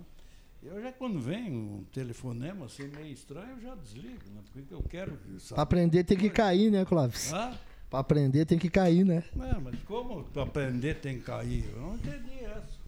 [0.63, 4.41] Eu já quando vem um telefonema assim meio estranho, eu já desligo, né?
[4.51, 5.55] Porque eu quero saber.
[5.57, 7.31] Pra aprender tem que cair, né, Clóvis?
[7.31, 7.53] Hã?
[7.93, 9.23] Pra aprender tem que cair, né?
[9.39, 11.71] É, mas como pra aprender tem que cair?
[11.75, 12.83] Eu não entendi essa.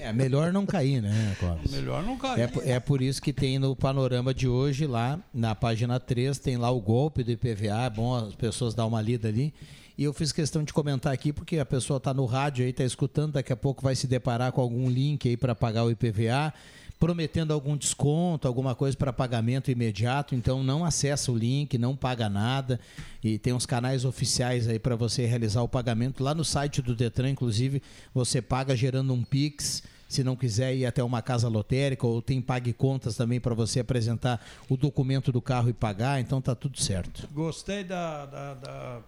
[0.00, 1.70] É, melhor não cair, né, Clóvis?
[1.70, 2.50] Melhor não cair.
[2.64, 6.56] É, é por isso que tem no panorama de hoje, lá na página 3, tem
[6.56, 7.84] lá o golpe do IPVA.
[7.84, 9.52] É bom as pessoas dar uma lida ali.
[9.98, 12.84] E eu fiz questão de comentar aqui, porque a pessoa está no rádio aí, está
[12.84, 16.54] escutando, daqui a pouco vai se deparar com algum link aí para pagar o IPVA,
[16.98, 20.34] prometendo algum desconto, alguma coisa para pagamento imediato.
[20.34, 22.80] Então não acessa o link, não paga nada.
[23.22, 26.22] E tem uns canais oficiais aí para você realizar o pagamento.
[26.24, 27.82] Lá no site do Detran, inclusive,
[28.14, 29.82] você paga gerando um Pix.
[30.08, 33.80] Se não quiser ir até uma casa lotérica, ou tem pague contas também para você
[33.80, 34.40] apresentar
[34.70, 37.28] o documento do carro e pagar, então tá tudo certo.
[37.34, 39.00] Gostei da, da, da-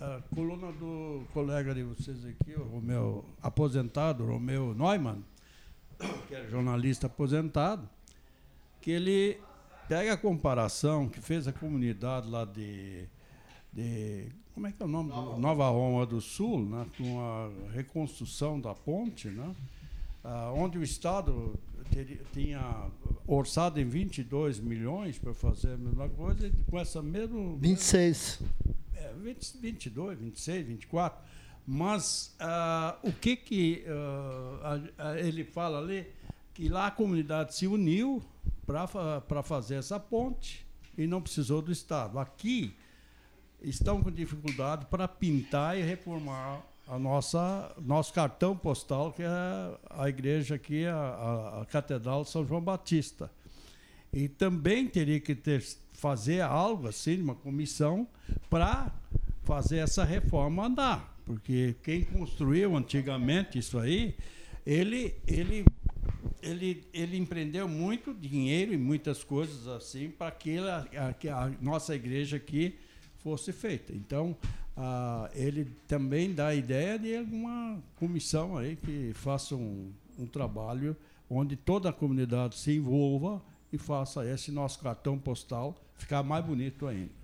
[0.00, 5.22] da coluna do colega de vocês aqui, o Romeu, aposentado, Romeu Neumann,
[6.28, 7.88] que é jornalista aposentado,
[8.80, 9.38] que ele
[9.88, 13.04] pega a comparação que fez a comunidade lá de,
[13.72, 15.10] de como é que é o nome?
[15.10, 19.54] do, Nova Roma do Sul, né, com a reconstrução da ponte, né,
[20.24, 21.58] ah, onde o Estado
[21.90, 22.90] teria- tinha
[23.26, 28.40] orçado em 22 milhões para fazer a mesma coisa, e com essa mesma 26.
[28.94, 31.22] é, 20, 22, 26, 24.
[31.66, 36.06] Mas ah, o que, que ah, a- a- ele fala ali?
[36.54, 38.22] Que lá a comunidade se uniu
[38.66, 40.66] para fazer essa ponte
[40.98, 42.18] e não precisou do Estado.
[42.18, 42.76] Aqui
[43.62, 49.28] estão com dificuldade para pintar e reformar a nossa nosso cartão postal, que é
[49.90, 53.30] a igreja aqui, a, a, a Catedral São João Batista.
[54.12, 55.64] E também teria que ter,
[55.94, 58.06] fazer algo assim, uma comissão,
[58.50, 58.90] para
[59.44, 61.11] fazer essa reforma andar.
[61.24, 64.14] Porque quem construiu antigamente isso aí,
[64.66, 65.64] ele, ele,
[66.42, 71.94] ele, ele empreendeu muito dinheiro e muitas coisas assim para que a, a- a nossa
[71.94, 72.74] igreja aqui
[73.18, 73.92] fosse feita.
[73.92, 74.36] Então,
[74.76, 80.96] ah, ele também dá a ideia de alguma comissão aí que faça um, um trabalho
[81.30, 83.40] onde toda a comunidade se envolva
[83.72, 87.21] e faça esse nosso cartão postal ficar mais bonito ainda.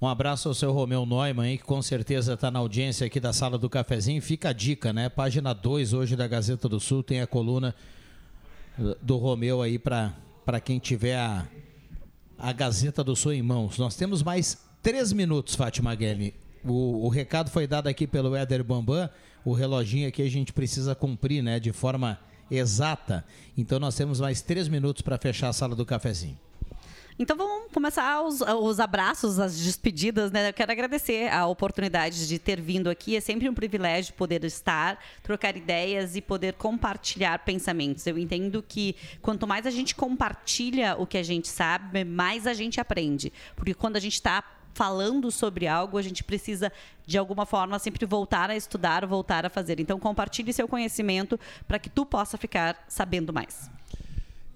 [0.00, 3.58] Um abraço ao seu Romeu Neumann que com certeza está na audiência aqui da sala
[3.58, 4.22] do cafezinho.
[4.22, 5.08] Fica a dica, né?
[5.08, 7.74] Página 2 hoje da Gazeta do Sul tem a coluna
[9.02, 11.44] do Romeu aí para quem tiver a,
[12.38, 13.76] a Gazeta do Sul em mãos.
[13.76, 16.32] Nós temos mais três minutos, Fátima Guelli.
[16.64, 19.10] O, o recado foi dado aqui pelo Éder Bambam.
[19.44, 21.58] O reloginho aqui a gente precisa cumprir, né?
[21.58, 23.24] De forma exata.
[23.56, 26.38] Então nós temos mais três minutos para fechar a sala do cafezinho.
[27.18, 30.50] Então vamos começar os, os abraços, as despedidas, né?
[30.50, 33.16] Eu quero agradecer a oportunidade de ter vindo aqui.
[33.16, 38.06] É sempre um privilégio poder estar, trocar ideias e poder compartilhar pensamentos.
[38.06, 42.54] Eu entendo que quanto mais a gente compartilha o que a gente sabe, mais a
[42.54, 43.32] gente aprende.
[43.56, 46.70] Porque quando a gente está falando sobre algo, a gente precisa,
[47.04, 49.80] de alguma forma, sempre voltar a estudar, voltar a fazer.
[49.80, 51.36] Então, compartilhe seu conhecimento
[51.66, 53.68] para que tu possa ficar sabendo mais.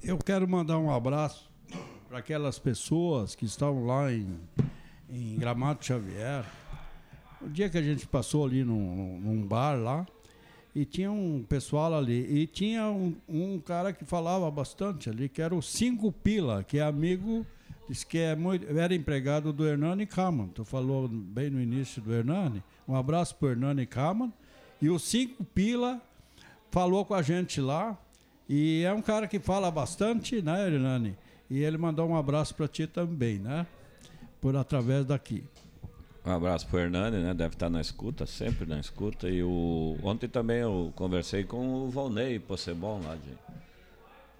[0.01, 1.52] Eu quero mandar um abraço
[2.13, 4.39] para aquelas pessoas que estão lá em,
[5.09, 6.45] em Gramado Xavier.
[7.41, 10.07] O dia que a gente passou ali num, num bar lá,
[10.75, 15.41] e tinha um pessoal ali, e tinha um, um cara que falava bastante ali, que
[15.41, 17.47] era o Cinco Pila, que é amigo,
[18.07, 20.49] que é muito, era empregado do Hernani Kaman.
[20.49, 22.63] Tu falou bem no início do Hernani.
[22.87, 24.31] Um abraço para o Hernani Kaman.
[24.83, 25.99] E o Cinco Pila
[26.71, 27.99] falou com a gente lá,
[28.47, 31.17] e é um cara que fala bastante, né, Hernani?
[31.53, 33.67] E ele mandou um abraço para ti também, né?
[34.41, 35.45] Por através daqui.
[36.25, 37.35] Um abraço pro Hernani, né?
[37.35, 39.29] Deve estar na escuta, sempre na escuta.
[39.29, 39.99] E o...
[40.03, 43.37] ontem também eu conversei com o Volney Possebon, lá de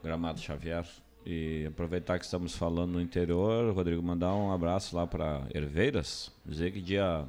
[0.03, 0.87] Gramado Xavier.
[1.27, 6.33] E aproveitar que estamos falando no interior, Rodrigo, mandar um abraço lá para Herveiras.
[6.47, 7.27] Dizer que dia.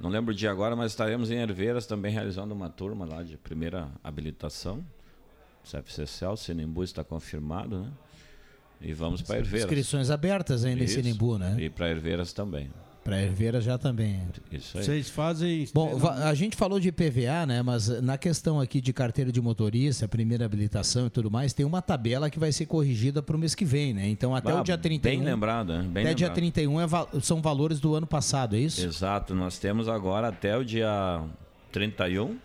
[0.00, 3.36] Não lembro o dia agora, mas estaremos em Herveiras também realizando uma turma lá de
[3.36, 4.84] primeira habilitação.
[5.62, 7.92] CFCCL, o Sinimbu está confirmado, né?
[8.80, 9.64] E vamos para Herveiras.
[9.70, 10.94] Inscrições abertas ainda em Isso.
[10.94, 11.56] Sinimbu, né?
[11.58, 12.68] E para Herveiras também.
[13.02, 14.20] Para Herveira já também.
[14.50, 14.84] Isso aí.
[14.84, 15.68] Vocês fazem.
[15.72, 17.62] Bom, va- a gente falou de PVA, né?
[17.62, 21.80] Mas na questão aqui de carteira de motorista, primeira habilitação e tudo mais, tem uma
[21.80, 24.08] tabela que vai ser corrigida para o mês que vem, né?
[24.08, 25.18] Então até Ah, o dia 31.
[25.20, 25.82] Bem lembrado, né?
[25.88, 26.34] Bem até dia lembrado.
[26.52, 26.86] 31 é
[27.20, 28.84] são valores do ano passado, é isso?
[28.84, 31.22] Exato, nós temos agora até o dia
[31.70, 32.36] 31.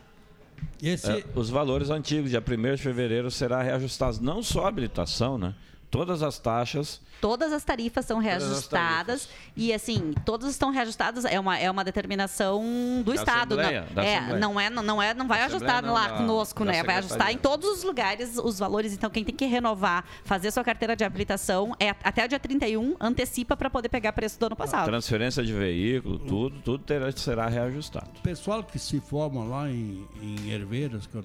[0.79, 5.39] Esse- é, os valores antigos, dia 1 de fevereiro, será reajustados não só a habilitação,
[5.39, 5.55] né?
[5.91, 7.01] Todas as taxas.
[7.19, 11.83] Todas as tarifas são as reajustadas e assim, todas estão reajustadas, é uma, é uma
[11.83, 12.63] determinação
[13.05, 14.39] do Da Estado, Assembleia, não, da é, Assembleia.
[14.39, 16.83] não é, não é, não vai Da ajustar lá não, da- conosco, da né?
[16.83, 20.63] Vai ajustar em todos os lugares os valores, então quem tem que renovar, fazer sua
[20.63, 24.55] carteira de habilitação é até o dia 31, antecipa para poder pegar preço do ano
[24.55, 24.85] passado.
[24.85, 28.09] Transferência de veículo, tudo, tudo terá, será reajustado.
[28.17, 31.19] O pessoal que se forma lá em, em Herveiras, com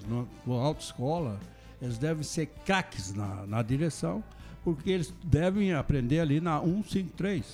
[0.55, 1.39] a- a autoescola,
[1.81, 4.23] eles devem ser craques na, na direção,
[4.67, 7.45] porque eles devem aprender ali na 153.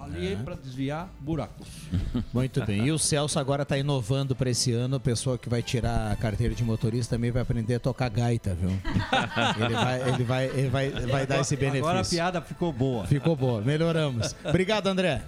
[0.00, 0.36] Ali É.
[0.36, 1.66] para desviar buracos.
[2.32, 2.86] Muito bem.
[2.86, 4.94] E o Celso agora está inovando para esse ano.
[4.94, 8.54] A pessoa que vai tirar a carteira de motorista também vai aprender a tocar gaita,
[8.54, 8.70] viu?
[9.58, 11.84] ele vai, ele vai, ele vai, vai dar esse benefício.
[11.84, 13.04] Agora a piada ficou boa.
[13.08, 13.60] Ficou boa.
[13.60, 14.32] Melhoramos.
[14.44, 15.24] Obrigado, André.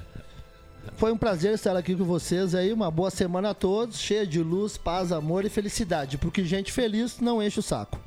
[0.96, 2.72] Foi um prazer estar aqui com vocês aí.
[2.72, 6.16] Uma boa semana a todos, cheia de luz, paz, amor e felicidade.
[6.16, 7.98] Porque gente feliz não enche o saco.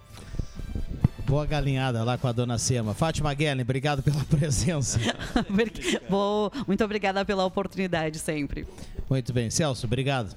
[1.32, 2.94] Boa galinhada lá com a dona Sema.
[2.94, 4.99] Fátima Guellen, obrigado pela presença.
[6.10, 8.68] Bom, muito obrigada pela oportunidade sempre.
[9.10, 9.49] Muito bem.
[9.49, 10.36] Celso, obrigado.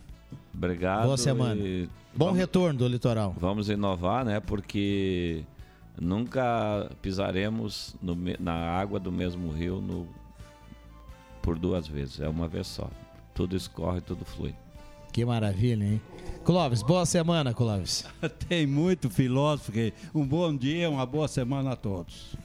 [0.54, 1.06] Obrigado.
[1.06, 1.60] Boa semana.
[1.60, 3.34] e Bom vamos- retorno do litoral.
[3.36, 4.38] Vamos inovar, né?
[4.38, 5.42] Porque
[6.00, 10.06] nunca pisaremos no na água do mesmo rio no-
[11.42, 12.20] por duas vezes.
[12.20, 12.88] É uma vez só.
[13.34, 14.54] Tudo escorre, tudo flui.
[15.12, 16.00] Que maravilha, hein?
[16.44, 18.04] Clóvis, boa semana, Clóvis.
[18.48, 19.72] Tem muito filósofo.
[20.14, 22.36] Um bom dia, uma boa semana a todos.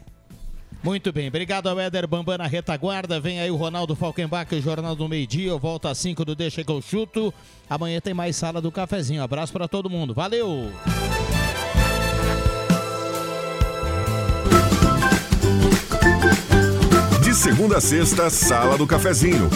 [0.82, 3.20] Muito bem, obrigado ao Éder Bambam na retaguarda.
[3.20, 5.50] Vem aí o Ronaldo Falkenbach, o Jornal do Meio Dia.
[5.50, 7.34] Eu volto às 5 do Deixa que eu chuto.
[7.70, 9.22] Amanhã tem mais sala do cafezinho.
[9.22, 10.14] Abraço pra todo mundo.
[10.14, 10.72] Valeu!
[17.22, 19.50] De segunda a sexta, Sala do Cafezinho.